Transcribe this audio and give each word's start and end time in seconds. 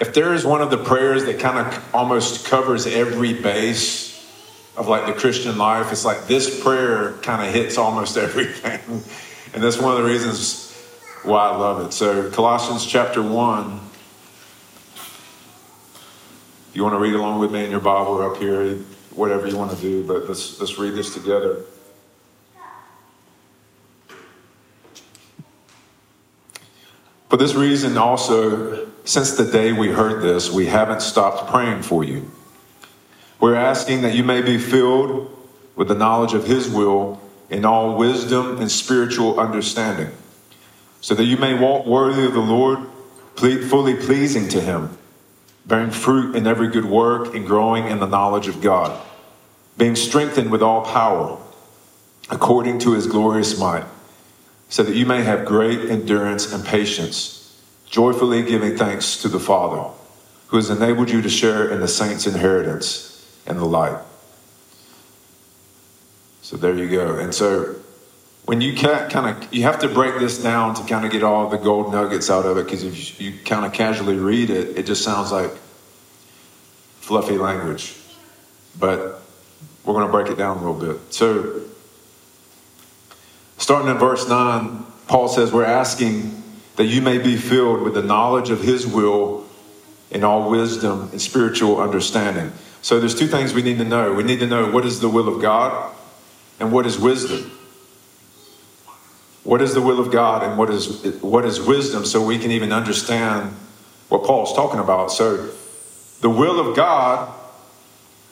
if 0.00 0.14
there 0.14 0.32
is 0.32 0.46
one 0.46 0.62
of 0.62 0.70
the 0.70 0.78
prayers 0.78 1.26
that 1.26 1.38
kind 1.38 1.58
of 1.58 1.94
almost 1.94 2.46
covers 2.46 2.86
every 2.86 3.34
base 3.34 4.10
of 4.76 4.88
like 4.88 5.06
the 5.06 5.12
Christian 5.12 5.58
life, 5.58 5.92
it's 5.92 6.06
like 6.06 6.26
this 6.26 6.62
prayer 6.62 7.12
kind 7.18 7.46
of 7.46 7.54
hits 7.54 7.76
almost 7.76 8.16
everything. 8.16 8.80
and 9.52 9.62
that's 9.62 9.78
one 9.78 9.92
of 9.94 10.02
the 10.02 10.08
reasons 10.08 10.74
why 11.22 11.50
I 11.50 11.56
love 11.56 11.86
it. 11.86 11.92
So, 11.92 12.30
Colossians 12.30 12.86
chapter 12.86 13.22
1. 13.22 13.80
If 16.70 16.76
you 16.76 16.82
want 16.82 16.94
to 16.94 16.98
read 16.98 17.14
along 17.14 17.40
with 17.40 17.52
me 17.52 17.64
in 17.64 17.70
your 17.70 17.80
Bible 17.80 18.12
or 18.12 18.32
up 18.34 18.40
here, 18.40 18.76
whatever 19.14 19.46
you 19.48 19.56
want 19.56 19.72
to 19.72 19.76
do, 19.76 20.06
but 20.06 20.26
let's, 20.28 20.58
let's 20.60 20.78
read 20.78 20.94
this 20.94 21.12
together. 21.12 21.64
For 27.28 27.36
this 27.36 27.54
reason, 27.54 27.98
also, 27.98 28.89
since 29.04 29.32
the 29.32 29.44
day 29.44 29.72
we 29.72 29.88
heard 29.88 30.22
this, 30.22 30.50
we 30.50 30.66
haven't 30.66 31.02
stopped 31.02 31.50
praying 31.50 31.82
for 31.82 32.04
you. 32.04 32.30
We're 33.40 33.54
asking 33.54 34.02
that 34.02 34.14
you 34.14 34.22
may 34.22 34.42
be 34.42 34.58
filled 34.58 35.36
with 35.74 35.88
the 35.88 35.94
knowledge 35.94 36.34
of 36.34 36.46
His 36.46 36.68
will 36.68 37.20
in 37.48 37.64
all 37.64 37.96
wisdom 37.96 38.58
and 38.58 38.70
spiritual 38.70 39.40
understanding, 39.40 40.10
so 41.00 41.14
that 41.14 41.24
you 41.24 41.38
may 41.38 41.54
walk 41.54 41.86
worthy 41.86 42.26
of 42.26 42.34
the 42.34 42.40
Lord, 42.40 42.78
fully 43.36 43.94
pleasing 43.94 44.48
to 44.48 44.60
Him, 44.60 44.98
bearing 45.64 45.90
fruit 45.90 46.36
in 46.36 46.46
every 46.46 46.68
good 46.68 46.84
work 46.84 47.34
and 47.34 47.46
growing 47.46 47.86
in 47.86 47.98
the 47.98 48.06
knowledge 48.06 48.48
of 48.48 48.60
God, 48.60 49.00
being 49.78 49.96
strengthened 49.96 50.50
with 50.50 50.62
all 50.62 50.84
power 50.84 51.38
according 52.28 52.78
to 52.80 52.92
His 52.92 53.06
glorious 53.06 53.58
might, 53.58 53.84
so 54.68 54.82
that 54.82 54.94
you 54.94 55.06
may 55.06 55.22
have 55.22 55.46
great 55.46 55.90
endurance 55.90 56.52
and 56.52 56.64
patience 56.64 57.39
joyfully 57.90 58.42
giving 58.42 58.76
thanks 58.76 59.20
to 59.20 59.28
the 59.28 59.40
Father, 59.40 59.90
who 60.46 60.56
has 60.56 60.70
enabled 60.70 61.10
you 61.10 61.20
to 61.20 61.28
share 61.28 61.68
in 61.68 61.80
the 61.80 61.88
saints' 61.88 62.26
inheritance 62.26 63.26
and 63.46 63.58
the 63.58 63.64
light. 63.64 63.98
So 66.40 66.56
there 66.56 66.74
you 66.74 66.88
go. 66.88 67.18
And 67.18 67.34
so 67.34 67.76
when 68.44 68.60
you 68.60 68.74
kind 68.74 69.14
of 69.14 69.52
you 69.52 69.64
have 69.64 69.80
to 69.80 69.88
break 69.88 70.18
this 70.18 70.42
down 70.42 70.74
to 70.74 70.82
kind 70.84 71.04
of 71.04 71.12
get 71.12 71.22
all 71.22 71.48
the 71.48 71.58
gold 71.58 71.92
nuggets 71.92 72.30
out 72.30 72.46
of 72.46 72.56
it 72.56 72.64
because 72.64 72.82
if 72.82 73.20
you 73.20 73.34
kind 73.44 73.66
of 73.66 73.72
casually 73.72 74.16
read 74.16 74.50
it, 74.50 74.78
it 74.78 74.86
just 74.86 75.04
sounds 75.04 75.30
like 75.30 75.52
fluffy 77.00 77.38
language. 77.38 77.96
But 78.78 79.20
we're 79.84 79.94
going 79.94 80.06
to 80.06 80.12
break 80.12 80.28
it 80.28 80.38
down 80.38 80.58
a 80.58 80.60
little 80.60 80.94
bit. 80.94 81.12
So 81.12 81.62
starting 83.58 83.90
in 83.90 83.98
verse 83.98 84.28
9, 84.28 84.84
Paul 85.06 85.28
says 85.28 85.52
we're 85.52 85.64
asking 85.64 86.39
that 86.80 86.86
you 86.86 87.02
may 87.02 87.18
be 87.18 87.36
filled 87.36 87.82
with 87.82 87.92
the 87.92 88.00
knowledge 88.00 88.48
of 88.48 88.62
his 88.62 88.86
will 88.86 89.46
in 90.10 90.24
all 90.24 90.48
wisdom 90.48 91.10
and 91.12 91.20
spiritual 91.20 91.78
understanding. 91.78 92.50
So 92.80 92.98
there's 92.98 93.14
two 93.14 93.26
things 93.26 93.52
we 93.52 93.60
need 93.60 93.76
to 93.76 93.84
know. 93.84 94.14
We 94.14 94.22
need 94.22 94.40
to 94.40 94.46
know 94.46 94.70
what 94.70 94.86
is 94.86 94.98
the 94.98 95.10
will 95.10 95.28
of 95.28 95.42
God 95.42 95.94
and 96.58 96.72
what 96.72 96.86
is 96.86 96.98
wisdom. 96.98 97.50
What 99.44 99.60
is 99.60 99.74
the 99.74 99.82
will 99.82 100.00
of 100.00 100.10
God 100.10 100.42
and 100.42 100.56
what 100.56 100.70
is 100.70 101.04
what 101.20 101.44
is 101.44 101.60
wisdom 101.60 102.06
so 102.06 102.24
we 102.24 102.38
can 102.38 102.50
even 102.50 102.72
understand 102.72 103.54
what 104.08 104.24
Paul's 104.24 104.54
talking 104.54 104.80
about. 104.80 105.12
So 105.12 105.50
the 106.22 106.30
will 106.30 106.66
of 106.66 106.74
God 106.74 107.30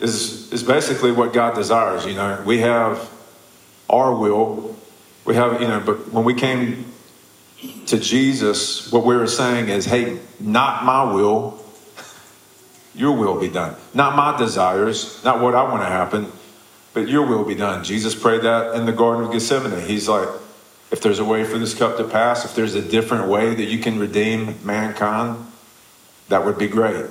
is 0.00 0.50
is 0.54 0.62
basically 0.62 1.12
what 1.12 1.34
God 1.34 1.54
desires, 1.54 2.06
you 2.06 2.14
know. 2.14 2.42
We 2.46 2.60
have 2.60 3.10
our 3.90 4.14
will. 4.14 4.74
We 5.26 5.34
have, 5.34 5.60
you 5.60 5.68
know, 5.68 5.80
but 5.80 6.14
when 6.14 6.24
we 6.24 6.32
came 6.32 6.87
to 7.86 7.98
Jesus, 7.98 8.92
what 8.92 9.04
we 9.04 9.16
were 9.16 9.26
saying 9.26 9.68
is, 9.68 9.84
hey, 9.84 10.18
not 10.38 10.84
my 10.84 11.12
will, 11.12 11.58
your 12.94 13.12
will 13.12 13.40
be 13.40 13.48
done. 13.48 13.76
Not 13.94 14.16
my 14.16 14.36
desires, 14.36 15.22
not 15.24 15.40
what 15.40 15.54
I 15.54 15.62
want 15.64 15.82
to 15.82 15.88
happen, 15.88 16.30
but 16.94 17.08
your 17.08 17.26
will 17.26 17.44
be 17.44 17.54
done. 17.54 17.84
Jesus 17.84 18.14
prayed 18.14 18.42
that 18.42 18.74
in 18.74 18.86
the 18.86 18.92
Garden 18.92 19.24
of 19.24 19.32
Gethsemane. 19.32 19.86
He's 19.86 20.08
like, 20.08 20.28
if 20.90 21.00
there's 21.02 21.18
a 21.18 21.24
way 21.24 21.44
for 21.44 21.58
this 21.58 21.74
cup 21.74 21.96
to 21.98 22.04
pass, 22.04 22.44
if 22.44 22.54
there's 22.54 22.74
a 22.74 22.82
different 22.82 23.28
way 23.28 23.54
that 23.54 23.64
you 23.64 23.78
can 23.78 23.98
redeem 23.98 24.58
mankind, 24.64 25.44
that 26.28 26.44
would 26.44 26.58
be 26.58 26.68
great. 26.68 27.06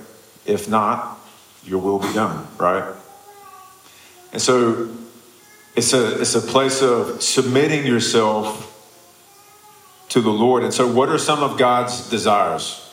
If 0.46 0.70
not, 0.70 1.20
your 1.64 1.80
will 1.80 2.00
be 2.00 2.12
done, 2.14 2.48
right? 2.58 2.96
And 4.32 4.42
so 4.42 4.90
it's 5.76 5.94
a, 5.94 6.22
it's 6.22 6.36
a 6.36 6.42
place 6.42 6.82
of 6.82 7.22
submitting 7.22 7.86
yourself 7.86 8.74
to 10.10 10.22
the 10.22 10.32
Lord. 10.32 10.64
And 10.64 10.74
so, 10.74 10.92
what 10.92 11.10
are 11.10 11.18
some 11.18 11.44
of 11.44 11.58
God's 11.58 12.10
desires? 12.10 12.84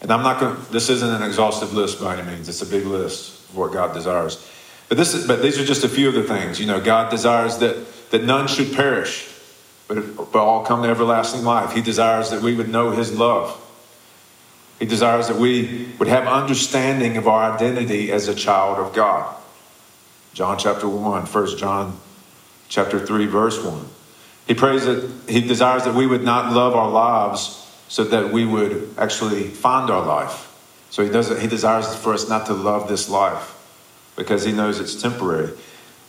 And 0.00 0.10
I'm 0.10 0.22
not 0.22 0.40
going. 0.40 0.56
This 0.70 0.90
isn't 0.90 1.08
an 1.08 1.22
exhaustive 1.22 1.72
list 1.72 2.00
by 2.00 2.18
any 2.18 2.26
means. 2.30 2.48
It's 2.48 2.62
a 2.62 2.66
big 2.66 2.84
list 2.86 3.48
of 3.50 3.56
what 3.56 3.72
God 3.72 3.94
desires. 3.94 4.50
But 4.88 4.98
this 4.98 5.14
is. 5.14 5.26
But 5.26 5.42
these 5.42 5.58
are 5.58 5.64
just 5.64 5.84
a 5.84 5.88
few 5.88 6.08
of 6.08 6.14
the 6.14 6.24
things. 6.24 6.60
You 6.60 6.66
know, 6.66 6.80
God 6.80 7.10
desires 7.10 7.58
that 7.58 8.10
that 8.10 8.24
none 8.24 8.48
should 8.48 8.74
perish, 8.74 9.28
but 9.88 10.16
but 10.16 10.36
all 10.36 10.64
come 10.64 10.82
to 10.82 10.88
everlasting 10.88 11.42
life. 11.42 11.72
He 11.72 11.80
desires 11.80 12.30
that 12.30 12.42
we 12.42 12.54
would 12.54 12.68
know 12.68 12.90
His 12.90 13.16
love. 13.16 13.60
He 14.78 14.86
desires 14.86 15.28
that 15.28 15.36
we 15.36 15.88
would 15.98 16.08
have 16.08 16.26
understanding 16.26 17.16
of 17.16 17.28
our 17.28 17.52
identity 17.52 18.10
as 18.10 18.28
a 18.28 18.34
child 18.34 18.78
of 18.78 18.92
God. 18.92 19.34
John 20.34 20.58
chapter 20.58 20.88
1, 20.88 21.26
1 21.26 21.56
John 21.56 21.98
chapter 22.68 22.98
3, 22.98 23.26
verse 23.26 23.64
1. 23.64 23.86
He 24.46 24.54
prays 24.54 24.84
that 24.84 25.10
he 25.28 25.40
desires 25.40 25.84
that 25.84 25.94
we 25.94 26.06
would 26.06 26.22
not 26.22 26.52
love 26.52 26.74
our 26.74 26.90
lives 26.90 27.60
so 27.88 28.04
that 28.04 28.32
we 28.32 28.44
would 28.44 28.94
actually 28.98 29.44
find 29.44 29.90
our 29.90 30.04
life. 30.04 30.50
So 30.90 31.02
he 31.02 31.10
does 31.10 31.28
he 31.40 31.46
desires 31.46 31.94
for 31.94 32.12
us 32.12 32.28
not 32.28 32.46
to 32.46 32.54
love 32.54 32.88
this 32.88 33.08
life 33.08 33.54
because 34.16 34.44
he 34.44 34.52
knows 34.52 34.80
it's 34.80 35.00
temporary. 35.00 35.52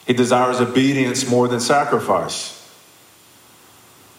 He 0.06 0.14
desires 0.14 0.62
obedience 0.62 1.28
more 1.28 1.48
than 1.48 1.60
sacrifice. 1.60 2.52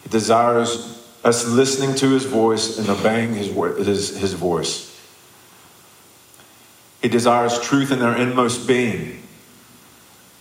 He 0.02 0.08
desires 0.08 0.96
us 1.24 1.46
listening 1.46 1.94
to 1.96 2.10
his 2.10 2.24
voice 2.24 2.78
and 2.78 2.88
obeying 2.88 3.34
his, 3.34 3.48
his, 3.84 4.16
his 4.18 4.32
voice. 4.32 4.86
He 7.02 7.08
desires 7.08 7.60
truth 7.60 7.92
in 7.92 8.02
our 8.02 8.16
inmost 8.16 8.66
being. 8.66 9.22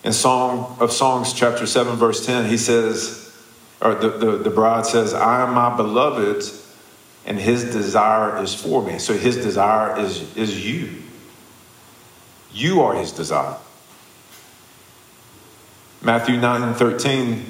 In 0.04 0.14
Song 0.14 0.78
of 0.80 0.92
Songs, 0.92 1.34
chapter 1.34 1.66
7, 1.66 1.96
verse 1.96 2.26
10, 2.26 2.50
he 2.50 2.58
says, 2.58 3.25
or 3.82 3.96
the, 3.96 4.10
the, 4.10 4.32
the 4.38 4.50
bride 4.50 4.86
says, 4.86 5.14
I 5.14 5.42
am 5.48 5.54
my 5.54 5.76
beloved, 5.76 6.44
and 7.26 7.38
his 7.38 7.64
desire 7.66 8.42
is 8.42 8.54
for 8.54 8.82
me. 8.82 9.00
So 9.00 9.14
his 9.18 9.36
desire 9.36 10.00
is, 10.00 10.36
is 10.36 10.66
you. 10.66 11.02
You 12.54 12.82
are 12.82 12.96
his 12.96 13.12
desire. 13.12 13.58
Matthew 16.02 16.38
9 16.38 16.62
and 16.62 16.76
13, 16.76 17.46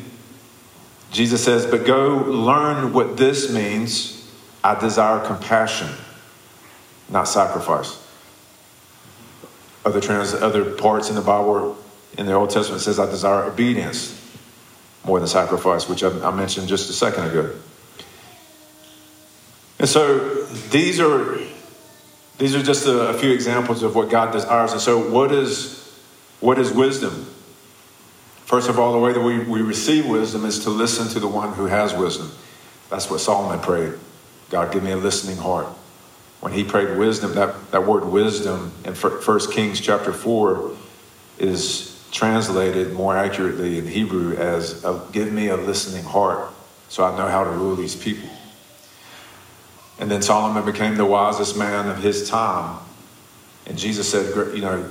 Jesus 1.12 1.44
says, 1.44 1.66
But 1.66 1.85
go 1.85 2.24
learn 2.25 2.94
what 2.94 3.18
this 3.18 3.52
means. 3.52 4.14
I 4.64 4.80
desire 4.80 5.24
compassion, 5.25 5.90
not 7.08 7.28
sacrifice. 7.28 8.02
Other, 9.85 10.02
trans, 10.02 10.34
other 10.34 10.72
parts 10.74 11.09
in 11.09 11.16
the 11.16 11.22
Bible, 11.22 11.78
in 12.18 12.25
the 12.25 12.34
Old 12.34 12.50
Testament, 12.50 12.81
says, 12.81 12.97
I 12.97 13.06
desire 13.06 13.44
obedience 13.44 14.25
more 15.05 15.19
than 15.19 15.27
sacrifice, 15.27 15.88
which 15.88 16.03
I, 16.03 16.09
I 16.27 16.31
mentioned 16.31 16.67
just 16.67 16.89
a 16.89 16.93
second 16.93 17.25
ago. 17.29 17.55
And 19.79 19.89
so 19.89 20.43
these 20.69 20.99
are 20.99 21.39
these 22.38 22.55
are 22.55 22.63
just 22.63 22.85
a, 22.85 23.09
a, 23.09 23.13
few 23.13 23.31
examples 23.31 23.81
of 23.81 23.95
what 23.95 24.09
God 24.09 24.33
desires. 24.33 24.73
And 24.73 24.81
so 24.81 25.09
what 25.09 25.31
is 25.31 25.81
what 26.39 26.59
is 26.59 26.71
wisdom? 26.71 27.31
First 28.45 28.69
of 28.69 28.77
all, 28.77 28.93
the 28.93 28.99
way 28.99 29.13
that 29.13 29.21
we, 29.21 29.39
we 29.39 29.61
receive 29.61 30.05
wisdom 30.05 30.45
is 30.45 30.59
to 30.66 30.69
listen 30.69 31.07
to 31.09 31.19
the 31.19 31.27
one 31.27 31.53
who 31.53 31.66
has 31.66 31.93
wisdom. 31.93 32.31
That's 32.89 33.09
what 33.09 33.19
Solomon 33.19 33.59
prayed. 33.59 33.93
God, 34.49 34.72
give 34.72 34.83
me 34.83 34.91
a 34.91 34.97
listening 34.97 35.37
heart. 35.37 35.67
When 36.41 36.53
he 36.53 36.63
prayed 36.63 36.97
wisdom, 36.97 37.33
that, 37.33 37.72
that 37.72 37.85
word 37.85 38.05
wisdom 38.05 38.72
in 38.84 38.93
1 38.93 39.51
Kings 39.51 39.81
chapter 39.81 40.13
4 40.13 40.78
is 41.40 41.95
translated 42.16 42.94
more 42.94 43.17
accurately 43.17 43.78
in 43.78 43.85
Hebrew 43.85 44.38
as 44.38 44.85
uh, 44.85 45.06
give 45.12 45.34
me 45.34 45.50
a 45.50 45.58
listening 45.58 46.06
heart 46.06 46.50
so 46.88 47.03
I 47.03 47.16
know 47.17 47.28
how 47.28 47.44
to 47.44 47.50
rule 47.50 47.76
these 47.76 47.94
people. 47.94 48.29
And 50.00 50.09
then 50.09 50.22
Solomon 50.22 50.64
became 50.66 50.96
the 50.96 51.06
wisest 51.06 51.58
man 51.58 51.90
of 51.90 51.97
his 51.97 52.29
time. 52.29 52.79
And 53.66 53.78
Jesus 53.78 54.09
said, 54.09 54.34
you 54.56 54.62
know, 54.62 54.90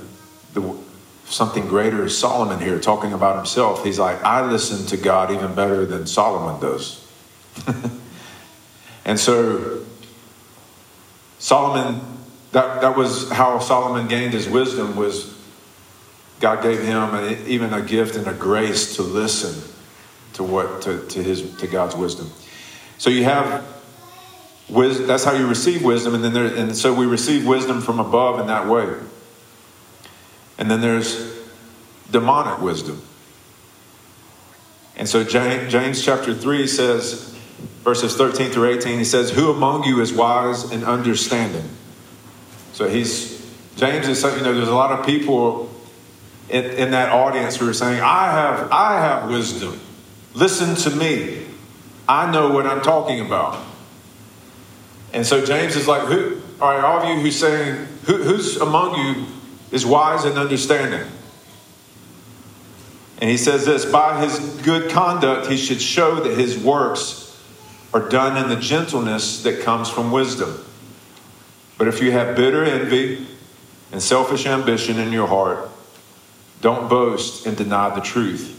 the, 0.53 0.77
something 1.25 1.67
greater 1.67 2.05
is 2.05 2.15
Solomon 2.15 2.59
here 2.59 2.79
talking 2.79 3.11
about 3.11 3.37
himself. 3.37 3.83
He's 3.83 3.97
like, 3.97 4.23
I 4.23 4.45
listen 4.45 4.85
to 4.87 4.97
God 4.97 5.31
even 5.31 5.55
better 5.55 5.83
than 5.83 6.05
Solomon 6.05 6.61
does. 6.61 7.07
and 9.05 9.19
so 9.19 9.83
Solomon, 11.39 12.01
that, 12.51 12.81
that 12.81 12.95
was 12.95 13.31
how 13.31 13.57
Solomon 13.57 14.07
gained 14.07 14.33
his 14.33 14.47
wisdom 14.47 14.95
was 14.95 15.34
God 16.45 16.61
gave 16.61 16.83
him 16.83 17.39
even 17.47 17.73
a 17.73 17.81
gift 17.81 18.15
and 18.15 18.27
a 18.27 18.33
grace 18.33 18.97
to 18.97 19.01
listen 19.01 19.67
to 20.33 20.43
what 20.43 20.83
to, 20.83 21.03
to 21.07 21.23
his 21.23 21.57
to 21.57 21.65
God's 21.65 21.95
wisdom. 21.95 22.29
So 22.99 23.09
you 23.09 23.23
have 23.23 23.65
wisdom. 24.69 25.07
that's 25.07 25.23
how 25.23 25.33
you 25.33 25.47
receive 25.47 25.83
wisdom, 25.83 26.13
and 26.13 26.23
then 26.23 26.33
there, 26.33 26.45
and 26.45 26.77
so 26.77 26.93
we 26.93 27.07
receive 27.07 27.47
wisdom 27.47 27.81
from 27.81 27.99
above 27.99 28.39
in 28.39 28.45
that 28.45 28.67
way. 28.67 28.93
And 30.59 30.69
then 30.69 30.81
there's 30.81 31.35
demonic 32.11 32.61
wisdom. 32.61 33.01
And 34.97 35.09
so 35.09 35.23
James, 35.23 35.71
James 35.71 36.05
chapter 36.05 36.35
3 36.35 36.67
says, 36.67 37.35
verses 37.83 38.15
13 38.15 38.51
through 38.51 38.69
18, 38.69 38.99
he 38.99 39.03
says, 39.03 39.31
Who 39.31 39.49
among 39.49 39.85
you 39.85 39.99
is 39.99 40.13
wise 40.13 40.71
and 40.71 40.83
understanding? 40.83 41.67
So 42.73 42.87
he's, 42.87 43.43
James 43.77 44.07
is 44.07 44.21
you 44.21 44.43
know, 44.43 44.53
there's 44.53 44.67
a 44.67 44.75
lot 44.75 44.91
of 44.91 45.07
people 45.07 45.71
in, 46.49 46.65
in 46.65 46.91
that 46.91 47.09
audience 47.09 47.57
who 47.57 47.69
are 47.69 47.73
saying, 47.73 48.01
I 48.01 48.31
have, 48.31 48.71
I 48.71 48.99
have 48.99 49.29
wisdom. 49.29 49.79
Listen 50.33 50.75
to 50.89 50.95
me. 50.95 51.45
I 52.07 52.31
know 52.31 52.51
what 52.51 52.67
I'm 52.67 52.81
talking 52.81 53.19
about. 53.25 53.63
And 55.13 55.25
so 55.25 55.43
James 55.43 55.75
is 55.75 55.87
like, 55.87 56.07
who, 56.07 56.41
all 56.61 56.73
right, 56.73 56.83
all 56.83 57.01
of 57.01 57.09
you 57.09 57.21
who's 57.21 57.39
saying, 57.39 57.87
who, 58.05 58.17
who's 58.17 58.57
among 58.57 58.95
you 58.95 59.25
is 59.71 59.85
wise 59.85 60.25
and 60.25 60.37
understanding? 60.37 61.07
And 63.19 63.29
he 63.29 63.37
says 63.37 63.65
this 63.65 63.85
by 63.85 64.21
his 64.21 64.39
good 64.61 64.91
conduct, 64.91 65.47
he 65.47 65.57
should 65.57 65.81
show 65.81 66.15
that 66.15 66.37
his 66.37 66.57
works 66.57 67.41
are 67.93 68.09
done 68.09 68.35
in 68.35 68.49
the 68.49 68.61
gentleness 68.61 69.41
that 69.43 69.61
comes 69.61 69.89
from 69.89 70.11
wisdom. 70.11 70.63
But 71.77 71.87
if 71.87 72.01
you 72.01 72.11
have 72.11 72.35
bitter 72.35 72.63
envy 72.63 73.25
and 73.91 74.01
selfish 74.01 74.45
ambition 74.45 74.99
in 74.99 75.13
your 75.13 75.27
heart, 75.27 75.69
don't 76.61 76.89
boast 76.89 77.45
and 77.45 77.55
deny 77.55 77.93
the 77.93 78.01
truth. 78.01 78.51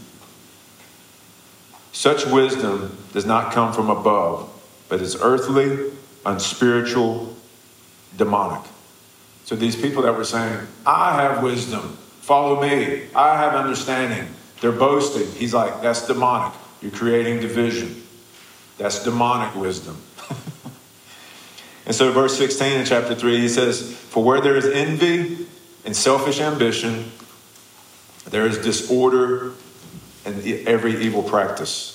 Such 1.91 2.25
wisdom 2.27 2.95
does 3.13 3.25
not 3.25 3.51
come 3.51 3.73
from 3.73 3.89
above, 3.89 4.49
but 4.87 5.01
is 5.01 5.17
earthly, 5.21 5.91
unspiritual, 6.25 7.35
demonic. 8.15 8.61
So 9.45 9.55
these 9.55 9.75
people 9.75 10.03
that 10.03 10.15
were 10.15 10.23
saying, 10.23 10.67
I 10.85 11.21
have 11.21 11.41
wisdom, 11.41 11.97
follow 12.21 12.61
me, 12.61 13.03
I 13.15 13.37
have 13.37 13.55
understanding, 13.55 14.27
they're 14.61 14.71
boasting. 14.71 15.31
He's 15.31 15.53
like, 15.53 15.81
that's 15.81 16.05
demonic. 16.05 16.53
You're 16.81 16.91
creating 16.91 17.39
division. 17.39 18.03
That's 18.77 19.03
demonic 19.03 19.55
wisdom. 19.55 19.97
and 21.85 21.95
so, 21.95 22.11
verse 22.11 22.37
16 22.37 22.79
in 22.79 22.85
chapter 22.85 23.15
3, 23.15 23.39
he 23.39 23.49
says, 23.49 23.91
For 23.91 24.23
where 24.23 24.41
there 24.41 24.55
is 24.55 24.65
envy 24.65 25.47
and 25.85 25.95
selfish 25.95 26.39
ambition, 26.39 27.11
there 28.29 28.45
is 28.45 28.57
disorder 28.57 29.53
and 30.25 30.45
every 30.67 31.01
evil 31.03 31.23
practice. 31.23 31.93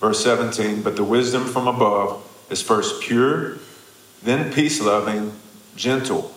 Verse 0.00 0.22
17, 0.22 0.82
but 0.82 0.96
the 0.96 1.04
wisdom 1.04 1.44
from 1.44 1.66
above 1.66 2.24
is 2.50 2.62
first 2.62 3.02
pure, 3.02 3.58
then 4.22 4.52
peace 4.52 4.80
loving, 4.80 5.32
gentle, 5.76 6.32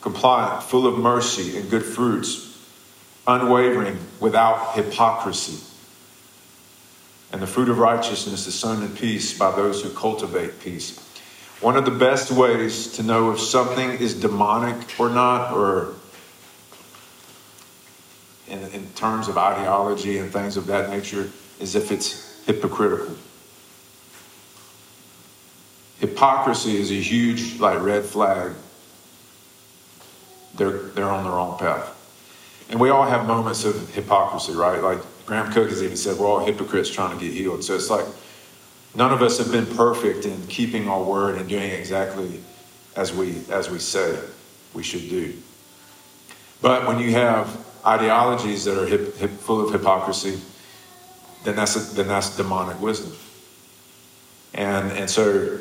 compliant, 0.00 0.62
full 0.62 0.86
of 0.86 0.98
mercy 0.98 1.56
and 1.56 1.70
good 1.70 1.84
fruits, 1.84 2.58
unwavering, 3.26 3.98
without 4.20 4.74
hypocrisy. 4.74 5.62
And 7.32 7.42
the 7.42 7.46
fruit 7.46 7.68
of 7.68 7.78
righteousness 7.78 8.46
is 8.46 8.54
sown 8.54 8.82
in 8.82 8.94
peace 8.94 9.36
by 9.36 9.54
those 9.54 9.82
who 9.82 9.90
cultivate 9.90 10.60
peace. 10.60 10.98
One 11.60 11.76
of 11.76 11.84
the 11.84 11.90
best 11.90 12.30
ways 12.30 12.92
to 12.92 13.02
know 13.02 13.32
if 13.32 13.40
something 13.40 13.90
is 13.92 14.14
demonic 14.14 14.98
or 14.98 15.08
not, 15.08 15.52
or 15.52 15.94
in, 18.48 18.60
in 18.72 18.86
terms 18.94 19.28
of 19.28 19.38
ideology 19.38 20.18
and 20.18 20.32
things 20.32 20.56
of 20.56 20.66
that 20.66 20.90
nature, 20.90 21.30
is 21.60 21.74
if 21.74 21.90
it's 21.90 22.42
hypocritical. 22.46 23.16
Hypocrisy 25.98 26.76
is 26.76 26.90
a 26.90 26.94
huge 26.94 27.60
like 27.60 27.80
red 27.80 28.04
flag. 28.04 28.52
They're 30.56 30.78
they're 30.90 31.10
on 31.10 31.24
the 31.24 31.30
wrong 31.30 31.58
path. 31.58 31.90
And 32.70 32.80
we 32.80 32.90
all 32.90 33.04
have 33.04 33.26
moments 33.26 33.64
of 33.64 33.94
hypocrisy, 33.94 34.52
right? 34.52 34.82
Like 34.82 34.98
Graham 35.26 35.52
Cooke 35.52 35.70
has 35.70 35.82
even 35.82 35.96
said, 35.96 36.18
we're 36.18 36.26
all 36.26 36.44
hypocrites 36.44 36.90
trying 36.90 37.16
to 37.16 37.24
get 37.24 37.32
healed. 37.32 37.64
So 37.64 37.74
it's 37.74 37.90
like 37.90 38.06
none 38.94 39.12
of 39.12 39.22
us 39.22 39.38
have 39.38 39.50
been 39.50 39.66
perfect 39.66 40.26
in 40.26 40.46
keeping 40.46 40.88
our 40.88 41.02
word 41.02 41.36
and 41.36 41.48
doing 41.48 41.70
exactly 41.70 42.40
as 42.96 43.12
we 43.12 43.42
as 43.50 43.70
we 43.70 43.78
say 43.78 44.18
we 44.74 44.82
should 44.82 45.08
do. 45.08 45.34
But 46.60 46.86
when 46.86 46.98
you 46.98 47.12
have 47.12 47.63
ideologies 47.86 48.64
that 48.64 48.80
are 48.80 48.86
hip, 48.86 49.16
hip, 49.16 49.30
full 49.30 49.66
of 49.66 49.72
hypocrisy, 49.72 50.40
then 51.44 51.56
that's 51.56 51.76
a, 51.76 51.94
then 51.94 52.08
that's 52.08 52.36
demonic 52.36 52.80
wisdom. 52.80 53.12
And 54.54 54.92
and 54.92 55.10
so 55.10 55.58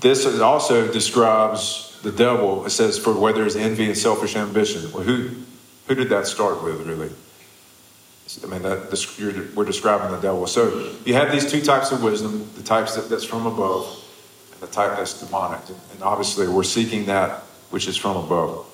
this 0.00 0.26
also 0.40 0.90
describes 0.92 1.98
the 2.02 2.10
devil. 2.10 2.66
It 2.66 2.70
says, 2.70 2.98
"For 2.98 3.12
where 3.12 3.32
there 3.32 3.46
is 3.46 3.56
envy 3.56 3.86
and 3.86 3.96
selfish 3.96 4.34
ambition." 4.34 4.90
Well, 4.92 5.02
who 5.02 5.30
who 5.86 5.94
did 5.94 6.08
that 6.08 6.26
start 6.26 6.62
with, 6.62 6.86
really? 6.86 7.10
I 8.42 8.46
mean, 8.46 8.62
that 8.62 8.90
this, 8.90 9.18
we're 9.54 9.64
describing 9.64 10.10
the 10.10 10.20
devil. 10.20 10.46
So 10.46 10.94
you 11.04 11.12
have 11.14 11.30
these 11.32 11.50
two 11.50 11.60
types 11.60 11.92
of 11.92 12.02
wisdom: 12.02 12.48
the 12.56 12.62
types 12.62 12.96
that, 12.96 13.10
that's 13.10 13.24
from 13.24 13.46
above, 13.46 13.84
and 14.52 14.60
the 14.60 14.68
type 14.68 14.96
that's 14.96 15.20
demonic. 15.20 15.60
And 15.92 16.02
obviously, 16.02 16.48
we're 16.48 16.62
seeking 16.62 17.06
that 17.06 17.42
which 17.70 17.86
is 17.86 17.96
from 17.96 18.16
above. 18.16 18.66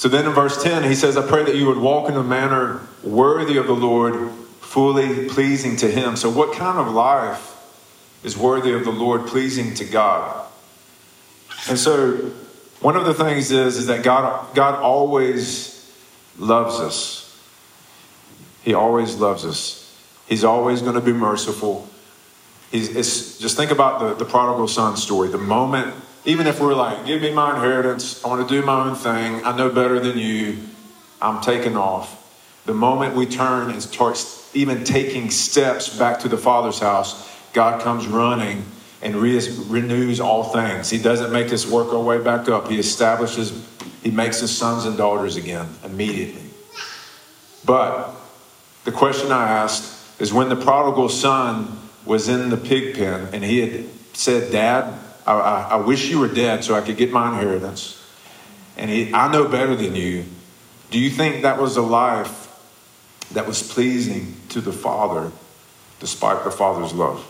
So 0.00 0.08
then 0.08 0.24
in 0.24 0.32
verse 0.32 0.62
10, 0.62 0.84
he 0.84 0.94
says, 0.94 1.18
I 1.18 1.28
pray 1.28 1.44
that 1.44 1.56
you 1.56 1.66
would 1.66 1.76
walk 1.76 2.08
in 2.08 2.16
a 2.16 2.22
manner 2.22 2.80
worthy 3.02 3.58
of 3.58 3.66
the 3.66 3.74
Lord, 3.74 4.30
fully 4.62 5.28
pleasing 5.28 5.76
to 5.76 5.90
him. 5.90 6.16
So, 6.16 6.30
what 6.30 6.56
kind 6.56 6.78
of 6.78 6.94
life 6.94 7.54
is 8.24 8.34
worthy 8.34 8.72
of 8.72 8.86
the 8.86 8.92
Lord, 8.92 9.26
pleasing 9.26 9.74
to 9.74 9.84
God? 9.84 10.46
And 11.68 11.78
so, 11.78 12.16
one 12.80 12.96
of 12.96 13.04
the 13.04 13.12
things 13.12 13.50
is, 13.50 13.76
is 13.76 13.88
that 13.88 14.02
God, 14.02 14.54
God 14.54 14.76
always 14.76 15.94
loves 16.38 16.80
us. 16.80 17.38
He 18.62 18.72
always 18.72 19.16
loves 19.16 19.44
us. 19.44 19.94
He's 20.26 20.44
always 20.44 20.80
going 20.80 20.94
to 20.94 21.02
be 21.02 21.12
merciful. 21.12 21.86
He's, 22.70 23.38
just 23.38 23.54
think 23.54 23.70
about 23.70 24.00
the, 24.00 24.14
the 24.14 24.24
prodigal 24.24 24.66
son 24.66 24.96
story. 24.96 25.28
The 25.28 25.36
moment 25.36 25.94
even 26.24 26.46
if 26.46 26.60
we're 26.60 26.74
like, 26.74 27.06
give 27.06 27.22
me 27.22 27.32
my 27.32 27.54
inheritance, 27.54 28.24
I 28.24 28.28
want 28.28 28.46
to 28.46 28.54
do 28.54 28.64
my 28.64 28.88
own 28.88 28.94
thing, 28.94 29.44
I 29.44 29.56
know 29.56 29.70
better 29.70 29.98
than 30.00 30.18
you, 30.18 30.58
I'm 31.20 31.40
taking 31.40 31.76
off. 31.76 32.16
The 32.66 32.74
moment 32.74 33.14
we 33.14 33.26
turn 33.26 33.70
and 33.70 33.82
start 33.82 34.24
even 34.52 34.84
taking 34.84 35.30
steps 35.30 35.96
back 35.96 36.20
to 36.20 36.28
the 36.28 36.36
Father's 36.36 36.78
house, 36.78 37.28
God 37.52 37.80
comes 37.80 38.06
running 38.06 38.64
and 39.02 39.16
re- 39.16 39.40
renews 39.66 40.20
all 40.20 40.44
things. 40.44 40.90
He 40.90 40.98
doesn't 40.98 41.32
make 41.32 41.52
us 41.52 41.66
work 41.66 41.92
our 41.92 42.02
way 42.02 42.22
back 42.22 42.48
up. 42.48 42.68
He 42.68 42.78
establishes, 42.78 43.66
He 44.02 44.10
makes 44.10 44.42
us 44.42 44.50
sons 44.50 44.84
and 44.84 44.96
daughters 44.96 45.36
again 45.36 45.68
immediately. 45.84 46.42
But 47.64 48.10
the 48.84 48.92
question 48.92 49.32
I 49.32 49.48
asked 49.48 50.20
is 50.20 50.32
when 50.32 50.48
the 50.48 50.56
prodigal 50.56 51.08
son 51.08 51.78
was 52.04 52.28
in 52.28 52.50
the 52.50 52.56
pig 52.56 52.94
pen 52.94 53.28
and 53.32 53.42
he 53.44 53.60
had 53.60 53.86
said, 54.12 54.52
Dad, 54.52 54.92
I, 55.26 55.32
I, 55.32 55.60
I 55.72 55.76
wish 55.76 56.08
you 56.08 56.20
were 56.20 56.28
dead 56.28 56.64
so 56.64 56.74
I 56.74 56.80
could 56.80 56.96
get 56.96 57.10
my 57.10 57.28
inheritance. 57.28 58.02
And 58.76 58.90
he, 58.90 59.12
I 59.12 59.30
know 59.30 59.48
better 59.48 59.74
than 59.74 59.94
you. 59.94 60.24
Do 60.90 60.98
you 60.98 61.10
think 61.10 61.42
that 61.42 61.60
was 61.60 61.76
a 61.76 61.82
life 61.82 62.48
that 63.32 63.46
was 63.46 63.62
pleasing 63.62 64.36
to 64.48 64.60
the 64.60 64.72
Father 64.72 65.30
despite 66.00 66.44
the 66.44 66.50
Father's 66.50 66.92
love? 66.92 67.26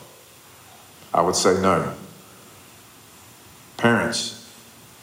I 1.13 1.23
would 1.23 1.37
say 1.37 1.61
no. 1.61 1.93
Parents, 3.77 4.49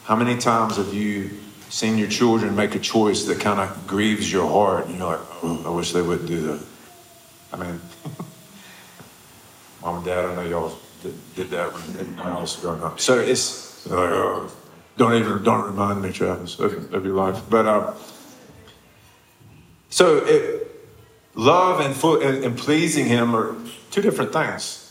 how 0.04 0.16
many 0.16 0.38
times 0.38 0.76
have 0.76 0.94
you 0.94 1.30
seen 1.68 1.98
your 1.98 2.08
children 2.08 2.56
make 2.56 2.74
a 2.74 2.78
choice 2.78 3.24
that 3.24 3.40
kind 3.40 3.60
of 3.60 3.86
grieves 3.86 4.32
your 4.32 4.48
heart? 4.48 4.86
And 4.86 4.96
you're 4.98 5.06
like, 5.06 5.20
oh, 5.42 5.62
I 5.66 5.70
wish 5.70 5.92
they 5.92 6.02
wouldn't 6.02 6.28
do 6.28 6.40
that. 6.40 6.64
I 7.52 7.56
mean, 7.56 7.80
mom 9.82 9.96
and 9.96 10.04
dad, 10.04 10.24
I 10.24 10.34
know 10.34 10.48
y'all 10.48 10.78
did, 11.02 11.34
did 11.34 11.50
that 11.50 11.72
when 11.72 12.18
I 12.20 12.40
was 12.40 12.56
growing 12.56 12.82
up. 12.82 13.00
So 13.00 13.18
it's 13.18 13.86
like, 13.86 14.10
oh, 14.10 14.50
don't 14.96 15.14
even 15.14 15.42
don't 15.42 15.64
remind 15.64 16.02
me, 16.02 16.12
Travis, 16.12 16.58
of, 16.58 16.92
of 16.92 17.04
your 17.04 17.14
life. 17.14 17.42
But 17.48 17.66
uh, 17.66 17.94
so 19.90 20.24
it, 20.24 20.68
love 21.34 21.80
and, 21.80 21.94
full, 21.94 22.20
and, 22.20 22.44
and 22.44 22.58
pleasing 22.58 23.06
Him 23.06 23.34
are 23.34 23.56
two 23.90 24.02
different 24.02 24.32
things. 24.32 24.84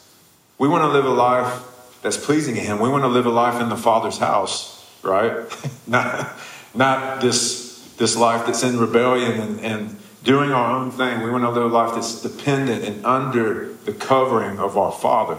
We 0.58 0.68
want 0.68 0.84
to 0.84 0.88
live 0.88 1.06
a 1.06 1.10
life 1.10 1.64
that's 2.02 2.18
pleasing 2.18 2.56
to 2.56 2.62
Him. 2.62 2.80
We 2.80 2.90
want 2.90 3.04
to 3.04 3.10
live 3.10 3.26
a 3.26 3.32
life 3.32 3.62
in 3.62 3.70
the 3.70 3.78
Father's 3.78 4.18
house, 4.18 4.90
right? 5.04 5.46
not 5.88 6.34
not 6.74 7.22
this 7.22 7.68
this 7.98 8.16
life 8.16 8.46
that's 8.46 8.64
in 8.64 8.80
rebellion 8.80 9.40
and, 9.40 9.60
and 9.60 9.98
doing 10.24 10.52
our 10.52 10.78
own 10.78 10.92
thing. 10.92 11.22
We 11.22 11.32
want 11.32 11.44
to 11.44 11.50
live 11.50 11.64
a 11.64 11.74
life 11.74 11.96
that's 11.96 12.22
dependent 12.22 12.84
and 12.84 13.06
under 13.06 13.74
the 13.86 13.94
covering 13.94 14.60
of 14.60 14.78
our 14.78 14.92
Father. 14.92 15.38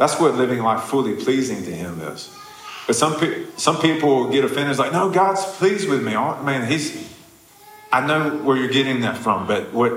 That's 0.00 0.18
what 0.18 0.34
living 0.34 0.60
life 0.60 0.84
fully 0.84 1.14
pleasing 1.14 1.62
to 1.64 1.70
Him 1.70 2.00
is. 2.00 2.34
But 2.86 2.96
some, 2.96 3.20
pe- 3.20 3.44
some 3.58 3.76
people 3.82 4.30
get 4.30 4.44
offended. 4.44 4.78
Like, 4.78 4.92
no, 4.92 5.10
God's 5.10 5.44
pleased 5.44 5.90
with 5.90 6.02
me. 6.02 6.16
Oh, 6.16 6.42
man, 6.42 6.66
He's. 6.66 7.06
I 7.92 8.06
know 8.06 8.38
where 8.38 8.56
you're 8.56 8.70
getting 8.70 9.02
that 9.02 9.18
from, 9.18 9.46
but 9.46 9.74
what 9.74 9.92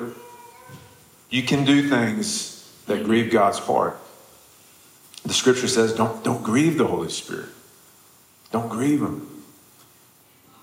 you 1.29 1.41
can 1.43 1.63
do 1.63 1.87
things 1.87 2.69
that 2.87 3.05
grieve 3.05 3.31
God's 3.31 3.59
heart. 3.59 3.97
The 5.23 5.33
scripture 5.33 5.69
says, 5.69 5.93
don't, 5.93 6.21
don't 6.21 6.43
grieve 6.43 6.77
the 6.77 6.87
Holy 6.87 7.07
Spirit. 7.07 7.47
Don't 8.51 8.67
grieve 8.67 9.01
him. 9.01 9.25